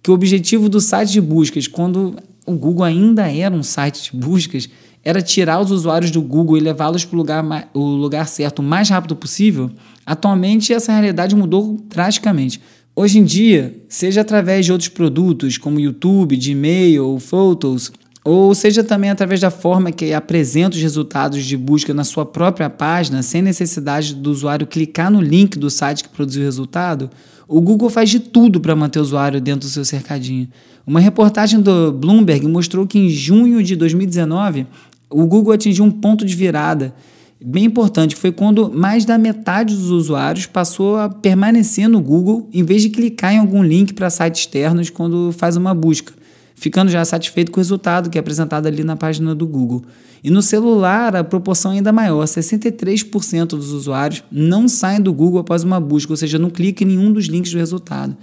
que 0.04 0.12
o 0.12 0.14
objetivo 0.14 0.70
do 0.70 0.80
site 0.80 1.12
de 1.14 1.20
buscas, 1.20 1.68
quando 1.68 2.16
o 2.48 2.54
Google 2.54 2.86
ainda 2.86 3.30
era 3.30 3.54
um 3.54 3.62
site 3.62 4.12
de 4.12 4.18
buscas, 4.18 4.70
era 5.04 5.22
tirar 5.22 5.60
os 5.60 5.70
usuários 5.70 6.12
do 6.12 6.22
Google 6.22 6.58
e 6.58 6.62
levá-los 6.62 7.06
para 7.06 7.16
o 7.16 7.18
lugar, 7.18 7.70
o 7.74 7.82
lugar 7.82 8.28
certo 8.28 8.60
o 8.60 8.64
mais 8.64 8.90
rápido 8.90 9.16
possível, 9.16 9.70
atualmente 10.06 10.74
essa 10.74 10.92
realidade 10.94 11.36
mudou 11.36 11.78
drasticamente. 11.88 12.62
Hoje 12.96 13.20
em 13.20 13.24
dia, 13.24 13.76
seja 13.88 14.22
através 14.22 14.66
de 14.66 14.72
outros 14.72 14.90
produtos 14.90 15.58
como 15.58 15.80
YouTube, 15.80 16.36
Gmail, 16.36 17.20
Photos, 17.20 17.92
ou 18.24 18.54
seja 18.56 18.84
também 18.84 19.10
através 19.10 19.40
da 19.40 19.52
forma 19.52 19.92
que 19.92 20.12
apresenta 20.14 20.76
os 20.76 20.82
resultados 20.82 21.46
de 21.46 21.56
busca 21.56 21.94
na 21.94 22.04
sua 22.04 22.26
própria 22.26 22.70
página, 22.70 23.22
sem 23.22 23.42
necessidade 23.42 24.16
do 24.16 24.32
usuário 24.32 24.66
clicar 24.66 25.12
no 25.12 25.22
link 25.22 25.58
do 25.58 25.70
site 25.70 26.04
que 26.04 26.10
produziu 26.10 26.42
o 26.42 26.46
resultado, 26.46 27.10
o 27.48 27.62
Google 27.62 27.90
faz 27.90 28.10
de 28.10 28.20
tudo 28.20 28.60
para 28.60 28.76
manter 28.76 29.00
o 29.00 29.02
usuário 29.02 29.40
dentro 29.40 29.70
do 29.70 29.72
seu 29.72 29.86
cercadinho. 29.86 30.50
Uma 30.88 31.02
reportagem 31.02 31.60
do 31.60 31.92
Bloomberg 31.92 32.48
mostrou 32.48 32.88
que 32.88 32.98
em 32.98 33.10
junho 33.10 33.62
de 33.62 33.76
2019 33.76 34.66
o 35.10 35.26
Google 35.26 35.52
atingiu 35.52 35.84
um 35.84 35.92
ponto 35.92 36.24
de 36.24 36.34
virada 36.34 36.96
bem 37.44 37.66
importante. 37.66 38.16
Foi 38.16 38.32
quando 38.32 38.72
mais 38.72 39.04
da 39.04 39.18
metade 39.18 39.76
dos 39.76 39.92
usuários 39.92 40.46
passou 40.46 40.96
a 40.96 41.10
permanecer 41.10 41.90
no 41.90 42.00
Google 42.02 42.50
em 42.54 42.64
vez 42.64 42.82
de 42.82 42.90
clicar 42.90 43.34
em 43.34 43.38
algum 43.38 43.62
link 43.62 43.94
para 43.94 44.10
sites 44.10 44.42
externos 44.42 44.90
quando 44.90 45.34
faz 45.34 45.58
uma 45.58 45.76
busca 45.76 46.14
ficando 46.58 46.90
já 46.90 47.06
satisfeito 47.06 47.52
com 47.52 47.60
o 47.60 47.62
resultado 47.62 48.10
que 48.10 48.18
é 48.18 48.22
apresentado 48.22 48.66
ali 48.66 48.84
na 48.84 48.96
página 48.96 49.36
do 49.36 49.48
Google. 49.48 49.84
E 50.24 50.32
no 50.32 50.42
celular, 50.42 51.16
a 51.16 51.24
proporção 51.24 51.72
é 51.72 51.76
ainda 51.76 51.94
maior: 51.94 52.26
63% 52.26 53.46
dos 53.46 53.72
usuários 53.72 54.24
não 54.32 54.68
saem 54.68 55.00
do 55.00 55.14
Google 55.14 55.40
após 55.40 55.64
uma 55.64 55.80
busca, 55.80 56.12
ou 56.12 56.18
seja, 56.18 56.40
não 56.40 56.50
clica 56.50 56.84
em 56.84 56.88
nenhum 56.88 57.14
dos 57.14 57.26
links 57.26 57.52
do 57.52 57.58
resultado. 57.58 58.18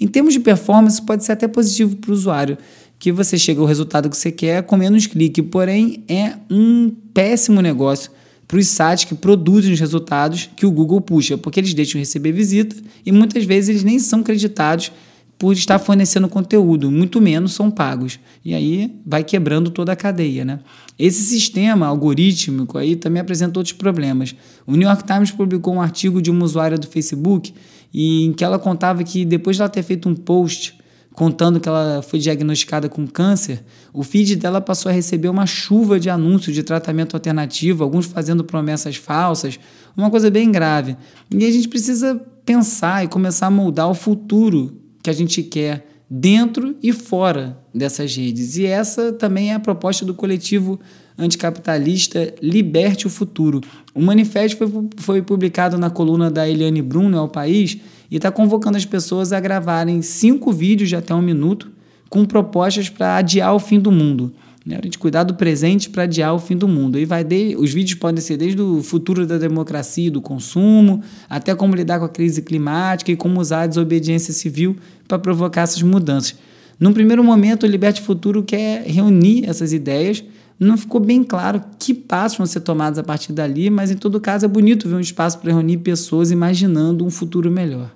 Em 0.00 0.06
termos 0.06 0.34
de 0.34 0.40
performance, 0.40 1.00
pode 1.00 1.24
ser 1.24 1.32
até 1.32 1.48
positivo 1.48 1.96
para 1.96 2.10
o 2.10 2.14
usuário, 2.14 2.58
que 2.98 3.12
você 3.12 3.38
chega 3.38 3.60
ao 3.60 3.66
resultado 3.66 4.08
que 4.08 4.16
você 4.16 4.32
quer 4.32 4.62
com 4.62 4.76
menos 4.76 5.06
clique, 5.06 5.42
porém 5.42 6.02
é 6.08 6.34
um 6.50 6.92
péssimo 7.12 7.60
negócio 7.60 8.10
para 8.48 8.58
os 8.58 8.68
sites 8.68 9.04
que 9.04 9.14
produzem 9.14 9.72
os 9.72 9.80
resultados 9.80 10.48
que 10.56 10.64
o 10.64 10.70
Google 10.70 11.00
puxa, 11.00 11.36
porque 11.36 11.60
eles 11.60 11.74
deixam 11.74 11.98
receber 11.98 12.32
visita 12.32 12.76
e 13.04 13.10
muitas 13.10 13.44
vezes 13.44 13.68
eles 13.68 13.84
nem 13.84 13.98
são 13.98 14.22
creditados 14.22 14.92
por 15.38 15.52
estar 15.52 15.78
fornecendo 15.78 16.28
conteúdo, 16.28 16.90
muito 16.90 17.20
menos 17.20 17.52
são 17.52 17.70
pagos. 17.70 18.18
E 18.42 18.54
aí 18.54 18.90
vai 19.06 19.22
quebrando 19.22 19.70
toda 19.70 19.92
a 19.92 19.96
cadeia. 19.96 20.44
Né? 20.44 20.60
Esse 20.98 21.22
sistema 21.24 21.86
algorítmico 21.86 22.78
aí 22.78 22.96
também 22.96 23.20
apresenta 23.20 23.58
outros 23.58 23.74
problemas. 23.74 24.34
O 24.66 24.72
New 24.72 24.88
York 24.88 25.04
Times 25.04 25.30
publicou 25.30 25.74
um 25.74 25.82
artigo 25.82 26.22
de 26.22 26.30
uma 26.30 26.44
usuária 26.44 26.78
do 26.78 26.86
Facebook 26.86 27.52
em 28.04 28.32
que 28.32 28.44
ela 28.44 28.58
contava 28.58 29.02
que 29.02 29.24
depois 29.24 29.56
de 29.56 29.62
ela 29.62 29.70
ter 29.70 29.82
feito 29.82 30.06
um 30.08 30.14
post 30.14 30.78
contando 31.14 31.58
que 31.58 31.66
ela 31.66 32.02
foi 32.02 32.18
diagnosticada 32.18 32.90
com 32.90 33.06
câncer, 33.06 33.64
o 33.90 34.02
feed 34.02 34.36
dela 34.36 34.60
passou 34.60 34.90
a 34.90 34.92
receber 34.92 35.30
uma 35.30 35.46
chuva 35.46 35.98
de 35.98 36.10
anúncios 36.10 36.54
de 36.54 36.62
tratamento 36.62 37.16
alternativo, 37.16 37.82
alguns 37.82 38.04
fazendo 38.04 38.44
promessas 38.44 38.96
falsas, 38.96 39.58
uma 39.96 40.10
coisa 40.10 40.30
bem 40.30 40.52
grave. 40.52 40.94
E 41.34 41.46
a 41.46 41.50
gente 41.50 41.68
precisa 41.68 42.20
pensar 42.44 43.02
e 43.02 43.08
começar 43.08 43.46
a 43.46 43.50
moldar 43.50 43.88
o 43.88 43.94
futuro 43.94 44.78
que 45.02 45.08
a 45.08 45.12
gente 45.14 45.42
quer 45.42 45.95
dentro 46.08 46.76
e 46.82 46.92
fora 46.92 47.58
dessas 47.74 48.14
redes. 48.16 48.56
E 48.56 48.66
essa 48.66 49.12
também 49.12 49.50
é 49.50 49.54
a 49.54 49.60
proposta 49.60 50.04
do 50.04 50.14
coletivo 50.14 50.78
anticapitalista 51.18 52.34
Liberte 52.42 53.06
o 53.06 53.10
Futuro. 53.10 53.60
O 53.94 54.00
manifesto 54.00 54.56
foi, 54.56 54.88
foi 54.96 55.22
publicado 55.22 55.78
na 55.78 55.90
coluna 55.90 56.30
da 56.30 56.48
Eliane 56.48 56.82
Bruno 56.82 57.18
ao 57.18 57.28
País 57.28 57.78
e 58.10 58.16
está 58.16 58.30
convocando 58.30 58.76
as 58.76 58.84
pessoas 58.84 59.32
a 59.32 59.40
gravarem 59.40 60.02
cinco 60.02 60.52
vídeos 60.52 60.88
de 60.88 60.96
até 60.96 61.14
um 61.14 61.22
minuto 61.22 61.70
com 62.08 62.24
propostas 62.24 62.88
para 62.88 63.16
adiar 63.16 63.54
o 63.54 63.58
fim 63.58 63.80
do 63.80 63.90
mundo. 63.90 64.32
Né? 64.66 64.76
A 64.76 64.84
gente 64.84 64.98
cuidar 64.98 65.22
do 65.22 65.34
presente 65.34 65.88
para 65.88 66.02
adiar 66.02 66.34
o 66.34 66.40
fim 66.40 66.56
do 66.56 66.66
mundo. 66.66 66.98
E 66.98 67.04
vai 67.04 67.22
de, 67.22 67.54
os 67.56 67.72
vídeos 67.72 67.98
podem 68.00 68.20
ser 68.20 68.36
desde 68.36 68.60
o 68.60 68.82
futuro 68.82 69.24
da 69.24 69.38
democracia 69.38 70.08
e 70.08 70.10
do 70.10 70.20
consumo, 70.20 71.02
até 71.30 71.54
como 71.54 71.76
lidar 71.76 72.00
com 72.00 72.04
a 72.04 72.08
crise 72.08 72.42
climática 72.42 73.12
e 73.12 73.16
como 73.16 73.40
usar 73.40 73.62
a 73.62 73.66
desobediência 73.68 74.34
civil 74.34 74.76
para 75.06 75.18
provocar 75.18 75.62
essas 75.62 75.82
mudanças. 75.82 76.34
Num 76.80 76.92
primeiro 76.92 77.22
momento, 77.22 77.62
o 77.62 77.66
Liberte 77.66 78.02
Futuro 78.02 78.42
quer 78.42 78.82
reunir 78.82 79.48
essas 79.48 79.72
ideias. 79.72 80.24
Não 80.58 80.76
ficou 80.76 81.00
bem 81.00 81.22
claro 81.22 81.62
que 81.78 81.94
passos 81.94 82.38
vão 82.38 82.46
ser 82.46 82.60
tomados 82.60 82.98
a 82.98 83.02
partir 83.02 83.32
dali, 83.32 83.70
mas 83.70 83.90
em 83.90 83.96
todo 83.96 84.20
caso 84.20 84.44
é 84.44 84.48
bonito 84.48 84.88
ver 84.88 84.96
um 84.96 85.00
espaço 85.00 85.38
para 85.38 85.52
reunir 85.52 85.78
pessoas 85.78 86.30
imaginando 86.30 87.04
um 87.04 87.10
futuro 87.10 87.50
melhor. 87.50 87.94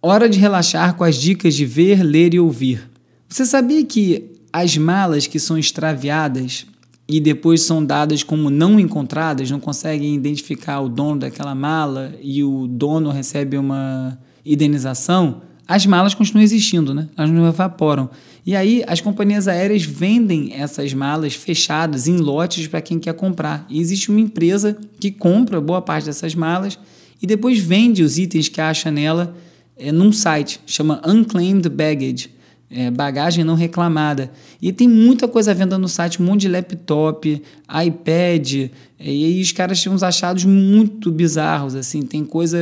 Hora 0.00 0.28
de 0.28 0.38
relaxar 0.38 0.94
com 0.94 1.02
as 1.02 1.16
dicas 1.16 1.54
de 1.54 1.66
ver, 1.66 2.02
ler 2.02 2.32
e 2.34 2.40
ouvir. 2.40 2.88
Você 3.28 3.44
sabia 3.44 3.84
que 3.84 4.35
as 4.58 4.74
malas 4.78 5.26
que 5.26 5.38
são 5.38 5.58
extraviadas 5.58 6.64
e 7.06 7.20
depois 7.20 7.60
são 7.60 7.84
dadas 7.84 8.22
como 8.22 8.48
não 8.48 8.80
encontradas, 8.80 9.50
não 9.50 9.60
conseguem 9.60 10.14
identificar 10.14 10.80
o 10.80 10.88
dono 10.88 11.20
daquela 11.20 11.54
mala 11.54 12.14
e 12.22 12.42
o 12.42 12.66
dono 12.66 13.10
recebe 13.10 13.58
uma 13.58 14.18
indenização, 14.46 15.42
as 15.68 15.84
malas 15.84 16.14
continuam 16.14 16.42
existindo, 16.42 16.94
né? 16.94 17.06
Elas 17.18 17.30
não 17.30 17.46
evaporam. 17.46 18.08
E 18.46 18.56
aí 18.56 18.82
as 18.86 18.98
companhias 18.98 19.46
aéreas 19.46 19.82
vendem 19.82 20.54
essas 20.54 20.94
malas 20.94 21.34
fechadas 21.34 22.08
em 22.08 22.16
lotes 22.16 22.66
para 22.66 22.80
quem 22.80 22.98
quer 22.98 23.12
comprar. 23.12 23.66
E 23.68 23.78
existe 23.78 24.08
uma 24.08 24.20
empresa 24.20 24.74
que 24.98 25.10
compra 25.10 25.60
boa 25.60 25.82
parte 25.82 26.06
dessas 26.06 26.34
malas 26.34 26.78
e 27.20 27.26
depois 27.26 27.58
vende 27.58 28.02
os 28.02 28.16
itens 28.16 28.48
que 28.48 28.60
acha 28.62 28.90
nela 28.90 29.36
é, 29.76 29.92
num 29.92 30.12
site, 30.12 30.60
chama 30.64 31.02
Unclaimed 31.06 31.68
Baggage 31.68 32.30
é, 32.70 32.90
bagagem 32.90 33.44
não 33.44 33.54
reclamada. 33.54 34.30
E 34.60 34.72
tem 34.72 34.88
muita 34.88 35.28
coisa 35.28 35.52
à 35.52 35.54
venda 35.54 35.78
no 35.78 35.88
site, 35.88 36.20
um 36.20 36.26
monte 36.26 36.42
de 36.42 36.48
laptop, 36.48 37.42
iPad, 37.86 38.52
e 38.52 38.70
aí 38.98 39.40
os 39.40 39.52
caras 39.52 39.80
tinham 39.80 39.94
uns 39.94 40.02
achados 40.02 40.44
muito 40.44 41.10
bizarros, 41.10 41.74
assim, 41.74 42.02
tem 42.02 42.24
coisa, 42.24 42.58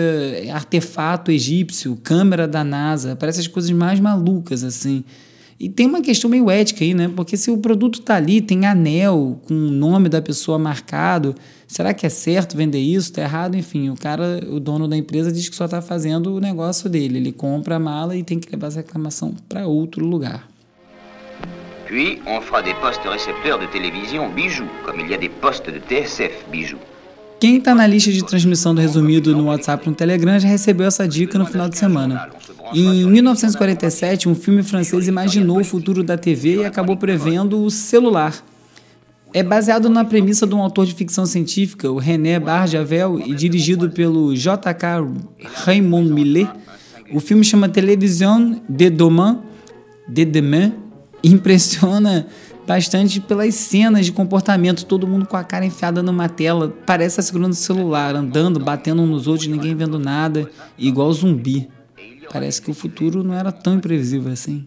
artefato 0.52 1.30
egípcio, 1.30 1.98
câmera 2.02 2.46
da 2.46 2.64
NASA, 2.64 3.16
parece 3.16 3.40
as 3.40 3.46
coisas 3.46 3.70
mais 3.70 4.00
malucas, 4.00 4.64
assim. 4.64 5.04
E 5.58 5.68
tem 5.68 5.86
uma 5.86 6.02
questão 6.02 6.28
meio 6.28 6.50
ética 6.50 6.84
aí, 6.84 6.94
né? 6.94 7.10
Porque 7.14 7.36
se 7.36 7.50
o 7.50 7.58
produto 7.58 8.00
tá 8.00 8.16
ali, 8.16 8.40
tem 8.40 8.66
anel 8.66 9.40
com 9.46 9.54
o 9.54 9.70
nome 9.70 10.08
da 10.08 10.20
pessoa 10.20 10.58
marcado, 10.58 11.34
será 11.66 11.94
que 11.94 12.04
é 12.04 12.08
certo 12.08 12.56
vender 12.56 12.80
isso? 12.80 13.12
Tá 13.12 13.22
errado? 13.22 13.56
Enfim, 13.56 13.88
o 13.88 13.96
cara, 13.96 14.40
o 14.50 14.58
dono 14.58 14.88
da 14.88 14.96
empresa 14.96 15.30
diz 15.30 15.48
que 15.48 15.56
só 15.56 15.66
está 15.66 15.80
fazendo 15.80 16.34
o 16.34 16.40
negócio 16.40 16.90
dele. 16.90 17.18
Ele 17.18 17.32
compra 17.32 17.76
a 17.76 17.78
mala 17.78 18.16
e 18.16 18.22
tem 18.22 18.38
que 18.38 18.50
levar 18.50 18.68
essa 18.68 18.78
reclamação 18.78 19.34
para 19.48 19.66
outro 19.66 20.04
lugar. 20.04 20.48
Puis, 21.86 22.18
on 22.26 22.40
fera 22.40 22.62
des 22.62 22.74
postes 22.74 23.06
récepteurs 23.06 23.60
de 23.60 23.66
télévision 23.66 24.28
bijoux, 24.30 24.68
comme 24.84 25.00
il 25.00 25.10
y 25.10 25.14
a 25.14 25.18
des 25.18 25.28
postes 25.28 25.70
de 25.70 25.78
TSF 25.78 26.44
bijoux. 26.50 26.80
Quem 27.38 27.58
está 27.58 27.74
na 27.74 27.86
lista 27.86 28.10
de 28.10 28.24
transmissão 28.24 28.74
do 28.74 28.80
resumido 28.80 29.36
no 29.36 29.44
WhatsApp 29.44 29.86
e 29.86 29.90
no 29.90 29.94
Telegram 29.94 30.38
já 30.38 30.48
recebeu 30.48 30.86
essa 30.86 31.06
dica 31.06 31.38
no 31.38 31.44
final 31.44 31.68
de 31.68 31.76
semana. 31.76 32.30
Em 32.72 33.06
1947, 33.06 34.28
um 34.28 34.34
filme 34.34 34.62
francês 34.62 35.06
imaginou 35.06 35.60
o 35.60 35.64
futuro 35.64 36.02
da 36.02 36.16
TV 36.16 36.56
e 36.56 36.64
acabou 36.64 36.96
prevendo 36.96 37.62
o 37.62 37.70
celular. 37.70 38.34
É 39.32 39.42
baseado 39.42 39.88
na 39.90 40.04
premissa 40.04 40.46
de 40.46 40.54
um 40.54 40.62
autor 40.62 40.86
de 40.86 40.94
ficção 40.94 41.26
científica, 41.26 41.90
o 41.90 41.98
René 41.98 42.38
Barjavel, 42.38 43.18
e 43.18 43.34
dirigido 43.34 43.90
pelo 43.90 44.34
J.K. 44.34 45.04
Raymond 45.64 46.12
Millet. 46.12 46.48
O 47.12 47.20
filme 47.20 47.44
chama 47.44 47.68
Television 47.68 48.54
de 48.68 48.88
Demain, 48.88 49.40
de 50.08 50.24
Demain, 50.24 50.72
impressiona 51.22 52.26
bastante 52.66 53.20
pelas 53.20 53.54
cenas 53.54 54.06
de 54.06 54.12
comportamento, 54.12 54.86
todo 54.86 55.06
mundo 55.06 55.26
com 55.26 55.36
a 55.36 55.44
cara 55.44 55.66
enfiada 55.66 56.02
numa 56.02 56.28
tela, 56.28 56.72
parece 56.86 57.20
a 57.20 57.22
segurando 57.22 57.52
o 57.52 57.56
celular, 57.56 58.14
andando, 58.14 58.58
batendo 58.58 59.02
uns 59.02 59.10
nos 59.10 59.26
outros, 59.26 59.48
ninguém 59.48 59.74
vendo 59.74 59.98
nada, 59.98 60.48
igual 60.78 61.12
zumbi. 61.12 61.68
Parece 62.32 62.60
que 62.60 62.70
o 62.70 62.74
futuro 62.74 63.22
não 63.22 63.34
era 63.34 63.52
tão 63.52 63.74
imprevisível 63.74 64.32
assim. 64.32 64.66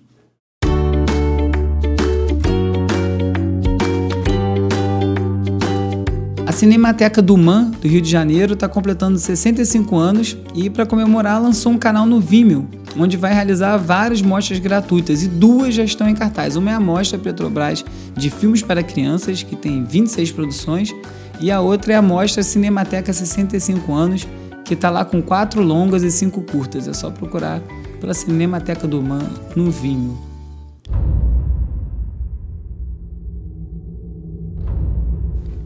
A 6.46 6.52
Cinemateca 6.54 7.22
do 7.22 7.36
Man, 7.36 7.72
do 7.82 7.88
Rio 7.88 8.02
de 8.02 8.10
Janeiro, 8.10 8.54
está 8.54 8.70
completando 8.70 9.20
65 9.20 9.96
anos 9.98 10.38
e, 10.56 10.70
para 10.70 10.86
comemorar, 10.86 11.42
lançou 11.42 11.74
um 11.74 11.78
canal 11.78 12.06
no 12.06 12.22
Vimeo, 12.22 12.66
onde 12.98 13.18
vai 13.18 13.34
realizar 13.34 13.76
várias 13.76 14.22
mostras 14.22 14.58
gratuitas 14.60 15.24
e 15.24 15.28
duas 15.28 15.76
já 15.76 15.84
estão 15.84 16.08
em 16.08 16.16
cartaz. 16.16 16.56
Uma 16.56 16.72
é 16.72 16.74
a 16.74 16.80
Mostra 16.80 17.20
Petrobras 17.20 17.84
de 18.16 18.30
Filmes 18.30 18.62
para 18.62 18.82
Crianças, 18.82 19.44
que 19.44 19.58
tem 19.58 19.84
26 19.84 20.32
produções, 20.32 20.96
e 21.42 21.52
a 21.52 21.60
outra 21.60 21.94
é 21.94 21.96
a 21.98 22.02
Mostra 22.02 22.42
Cinemateca 22.42 23.12
65 23.12 23.94
anos, 23.94 24.26
que 24.68 24.74
está 24.74 24.90
lá 24.90 25.06
com 25.06 25.22
quatro 25.22 25.62
longas 25.64 26.04
e 26.04 26.12
cinco 26.12 26.42
curtas. 26.42 26.88
É 26.90 26.94
só 26.94 27.10
procurar 27.10 27.62
pela 28.02 28.14
Cinemateca 28.14 28.86
do 28.86 29.02
Man 29.02 29.30
no 29.56 29.72
Vimeo. 29.72 30.18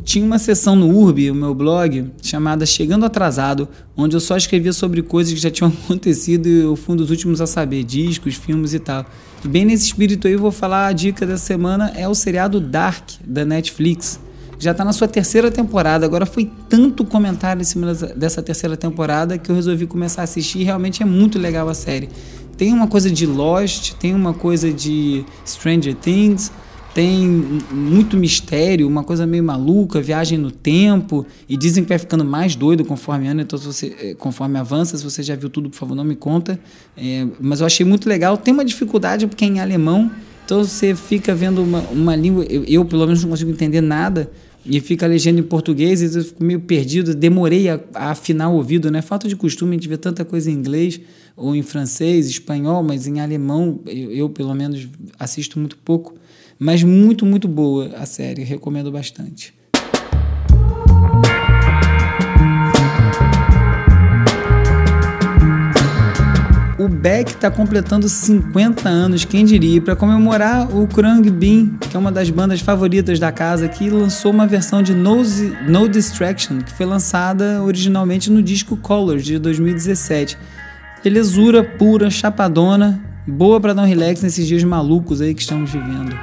Tinha 0.04 0.26
uma 0.26 0.38
seção 0.38 0.76
no 0.76 0.90
Urb, 0.90 1.32
o 1.32 1.36
meu 1.36 1.56
blog, 1.56 2.12
chamada 2.22 2.66
Chegando 2.66 3.06
Atrasado, 3.06 3.68
onde 3.96 4.16
eu 4.16 4.20
só 4.20 4.36
escrevia 4.36 4.74
sobre 4.74 5.02
coisas 5.02 5.34
que 5.34 5.40
já 5.40 5.50
tinham 5.50 5.72
acontecido 5.86 6.48
e 6.48 6.62
eu 6.62 6.76
fui 6.76 6.94
um 6.94 6.98
dos 6.98 7.10
últimos 7.10 7.40
a 7.42 7.48
saber, 7.48 7.84
discos, 7.84 8.36
filmes 8.36 8.74
e 8.74 8.80
tal. 8.80 9.06
E 9.44 9.48
bem 9.48 9.66
nesse 9.66 9.86
espírito 9.86 10.28
aí 10.28 10.34
eu 10.34 10.40
vou 10.40 10.52
falar 10.52 10.88
a 10.88 10.92
dica 10.92 11.26
da 11.26 11.38
semana 11.38 11.92
é 11.96 12.08
o 12.08 12.14
seriado 12.14 12.60
Dark 12.60 13.12
da 13.26 13.46
Netflix 13.46 14.20
já 14.62 14.72
está 14.72 14.86
na 14.86 14.94
sua 14.94 15.08
terceira 15.08 15.50
temporada. 15.50 16.06
Agora 16.06 16.24
foi 16.24 16.50
tanto 16.70 17.04
comentário 17.04 17.62
em 17.62 17.66
cima 17.66 17.96
dessa 17.96 18.44
terceira 18.44 18.78
temporada 18.78 19.36
que 19.36 19.50
eu 19.50 19.56
resolvi 19.56 19.88
começar 19.88 20.22
a 20.22 20.24
assistir. 20.24 20.64
Realmente 20.64 21.02
é 21.02 21.06
muito 21.06 21.40
legal 21.40 21.68
a 21.68 21.74
série. 21.74 22.10
Tem 22.56 22.72
uma 22.72 22.86
coisa 22.88 23.10
de 23.10 23.26
Lost, 23.26 23.94
tem 23.94 24.14
uma 24.14 24.36
coisa 24.36 24.72
de 24.72 25.26
Stranger 25.44 25.96
Things, 25.96 26.52
tem 26.94 27.28
muito 27.72 28.16
mistério, 28.16 28.88
uma 28.88 29.04
coisa 29.04 29.26
meio 29.26 29.44
maluca, 29.44 30.00
viagem 30.00 30.38
no 30.38 30.52
tempo, 30.52 31.26
e 31.50 31.58
dizem 31.58 31.82
que 31.82 31.90
vai 31.90 31.98
ficando 31.98 32.24
mais 32.24 32.56
doido 32.56 32.86
conforme 32.86 33.30
ano, 33.30 33.42
então 33.42 33.58
você, 33.58 33.96
eh, 34.00 34.14
conforme 34.14 34.60
avança, 34.60 34.96
se 34.96 35.04
você 35.04 35.24
já 35.24 35.36
viu 35.36 35.50
tudo, 35.50 35.72
por 35.72 35.78
favor, 35.78 35.96
não 35.96 36.04
me 36.04 36.16
conta. 36.16 36.60
É, 36.96 37.26
mas 37.40 37.62
eu 37.62 37.66
achei 37.66 37.84
muito 37.84 38.08
legal. 38.08 38.38
Tem 38.38 38.54
uma 38.54 38.66
dificuldade 38.66 39.26
porque 39.26 39.44
é 39.44 39.48
em 39.48 39.60
alemão, 39.60 40.12
então 40.46 40.64
você 40.64 40.94
fica 40.94 41.34
vendo 41.34 41.64
uma, 41.64 41.80
uma 41.92 42.16
língua, 42.16 42.44
eu, 42.44 42.64
eu 42.66 42.86
pelo 42.86 43.08
menos 43.08 43.24
não 43.24 43.30
consigo 43.32 43.50
entender 43.50 43.82
nada, 43.82 44.30
e 44.66 44.80
fica 44.80 45.06
a 45.06 45.10
legenda 45.10 45.40
em 45.40 45.44
português 45.44 46.02
e 46.02 46.18
eu 46.18 46.24
fico 46.24 46.44
meio 46.44 46.60
perdido, 46.60 47.16
demorei 47.16 47.70
a, 47.70 47.80
a, 47.94 48.12
afinar 48.12 48.50
o 48.50 48.56
ouvido, 48.56 48.92
né? 48.92 49.02
Falta 49.02 49.28
de 49.28 49.36
costume, 49.36 49.72
a 49.72 49.74
gente 49.74 49.90
vê 49.90 49.98
tanta 49.98 50.24
coisa 50.24 50.52
em 50.52 50.54
inglês 50.54 51.00
ou 51.36 51.56
em 51.56 51.64
francês, 51.64 52.28
espanhol, 52.28 52.84
mas 52.84 53.08
em 53.08 53.20
alemão 53.20 53.80
eu, 53.88 54.12
eu 54.12 54.30
pelo 54.30 54.54
menos 54.54 54.88
assisto 55.20 55.60
muito 55.60 55.78
pouco, 55.78 56.16
mas 56.60 56.84
muito, 56.84 57.26
muito 57.26 57.48
boa 57.48 57.88
a 57.96 58.06
série, 58.06 58.44
recomendo 58.44 58.92
bastante. 58.92 59.54
Beck 66.92 67.32
está 67.32 67.50
completando 67.50 68.08
50 68.08 68.88
anos, 68.88 69.26
quem 69.26 69.46
diria? 69.46 69.82
Para 69.82 69.96
comemorar, 69.96 70.68
o 70.76 70.86
Krang 70.88 71.30
Bin, 71.30 71.78
que 71.80 71.96
é 71.96 72.00
uma 72.00 72.12
das 72.12 72.30
bandas 72.30 72.60
favoritas 72.60 73.18
da 73.20 73.32
casa 73.32 73.66
aqui, 73.66 73.90
lançou 73.90 74.32
uma 74.32 74.46
versão 74.46 74.84
de 74.84 74.94
No, 74.94 75.24
no 75.68 75.90
Distraction, 75.90 76.60
que 76.60 76.72
foi 76.74 76.86
lançada 76.86 77.64
originalmente 77.64 78.30
no 78.30 78.44
disco 78.44 78.78
Colors 78.78 79.24
de 79.24 79.40
2017. 79.40 80.38
Belezura 81.04 81.64
pura, 81.64 82.10
chapadona, 82.10 83.02
boa 83.26 83.60
para 83.60 83.74
dar 83.74 83.84
um 83.84 83.88
relax 83.88 84.22
nesses 84.22 84.46
dias 84.46 84.64
malucos 84.64 85.22
aí 85.22 85.34
que 85.34 85.42
estamos 85.42 85.72
vivendo. 85.72 86.16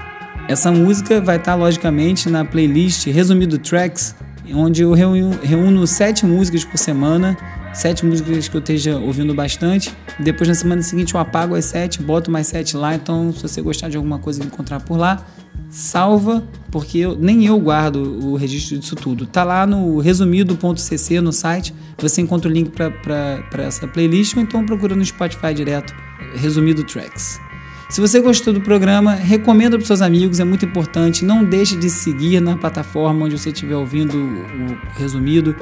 Essa 0.48 0.70
música 0.70 1.20
vai 1.20 1.36
estar, 1.36 1.52
tá, 1.52 1.58
logicamente, 1.58 2.28
na 2.28 2.44
playlist 2.44 3.06
Resumido 3.06 3.58
Tracks, 3.58 4.14
onde 4.54 4.82
eu 4.82 4.92
reúno 4.92 5.86
sete 5.86 6.24
músicas 6.24 6.64
por 6.64 6.78
semana 6.78 7.36
sete 7.72 8.04
músicas 8.04 8.48
que 8.48 8.56
eu 8.56 8.60
esteja 8.60 8.96
ouvindo 8.96 9.34
bastante. 9.34 9.94
Depois 10.18 10.48
na 10.48 10.54
semana 10.54 10.82
seguinte 10.82 11.14
eu 11.14 11.20
apago 11.20 11.54
as 11.54 11.66
sete, 11.66 12.02
boto 12.02 12.30
mais 12.30 12.46
sete 12.46 12.76
lá. 12.76 12.94
Então, 12.94 13.32
se 13.32 13.42
você 13.42 13.60
gostar 13.60 13.88
de 13.88 13.96
alguma 13.96 14.18
coisa 14.18 14.42
encontrar 14.42 14.80
por 14.80 14.96
lá, 14.96 15.24
salva, 15.70 16.42
porque 16.70 16.98
eu, 16.98 17.16
nem 17.16 17.44
eu 17.46 17.58
guardo 17.58 17.96
o 17.96 18.36
registro 18.36 18.78
disso 18.78 18.96
tudo. 18.96 19.26
Tá 19.26 19.44
lá 19.44 19.66
no 19.66 19.98
resumido.cc 19.98 21.20
no 21.20 21.32
site. 21.32 21.74
Você 21.98 22.20
encontra 22.20 22.50
o 22.50 22.52
link 22.52 22.70
para 22.70 23.62
essa 23.62 23.86
playlist 23.86 24.36
ou 24.36 24.42
então 24.42 24.64
procura 24.64 24.94
no 24.94 25.04
Spotify 25.04 25.52
direto, 25.54 25.94
resumido 26.34 26.84
tracks. 26.84 27.40
Se 27.88 28.02
você 28.02 28.20
gostou 28.20 28.52
do 28.52 28.60
programa, 28.60 29.14
recomenda 29.14 29.78
para 29.78 29.86
seus 29.86 30.02
amigos, 30.02 30.40
é 30.40 30.44
muito 30.44 30.66
importante. 30.66 31.24
Não 31.24 31.42
deixe 31.42 31.74
de 31.74 31.88
seguir 31.88 32.38
na 32.38 32.54
plataforma 32.54 33.24
onde 33.24 33.38
você 33.38 33.48
estiver 33.48 33.76
ouvindo 33.76 34.14
o 34.14 34.98
resumido. 34.98 35.56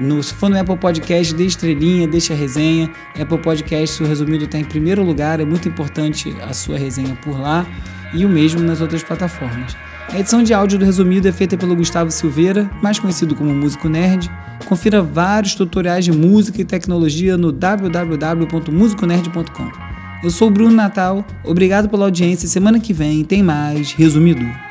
No, 0.00 0.20
se 0.22 0.32
for 0.32 0.48
no 0.48 0.58
Apple 0.58 0.78
Podcast, 0.78 1.34
dê 1.34 1.44
estrelinha, 1.44 2.08
deixe 2.08 2.32
a 2.32 2.36
resenha. 2.36 2.90
Apple 3.20 3.36
Podcast, 3.36 4.02
o 4.02 4.06
resumido 4.06 4.44
está 4.44 4.58
em 4.58 4.64
primeiro 4.64 5.04
lugar, 5.04 5.40
é 5.40 5.44
muito 5.44 5.68
importante 5.68 6.34
a 6.40 6.54
sua 6.54 6.78
resenha 6.78 7.14
por 7.16 7.38
lá 7.38 7.66
e 8.14 8.24
o 8.24 8.28
mesmo 8.28 8.60
nas 8.60 8.80
outras 8.80 9.02
plataformas. 9.02 9.76
A 10.08 10.18
edição 10.18 10.42
de 10.42 10.54
áudio 10.54 10.78
do 10.78 10.86
resumido 10.86 11.28
é 11.28 11.32
feita 11.32 11.58
pelo 11.58 11.76
Gustavo 11.76 12.10
Silveira, 12.10 12.70
mais 12.82 12.98
conhecido 12.98 13.34
como 13.34 13.54
Músico 13.54 13.90
Nerd. 13.90 14.30
Confira 14.64 15.02
vários 15.02 15.54
tutoriais 15.54 16.06
de 16.06 16.12
música 16.12 16.62
e 16.62 16.64
tecnologia 16.64 17.36
no 17.36 17.52
www.musiconerd.com. 17.52 19.70
Eu 20.24 20.30
sou 20.30 20.48
o 20.48 20.50
Bruno 20.50 20.74
Natal, 20.74 21.22
obrigado 21.44 21.90
pela 21.90 22.06
audiência. 22.06 22.48
Semana 22.48 22.80
que 22.80 22.94
vem 22.94 23.22
tem 23.22 23.42
mais 23.42 23.92
Resumido. 23.92 24.69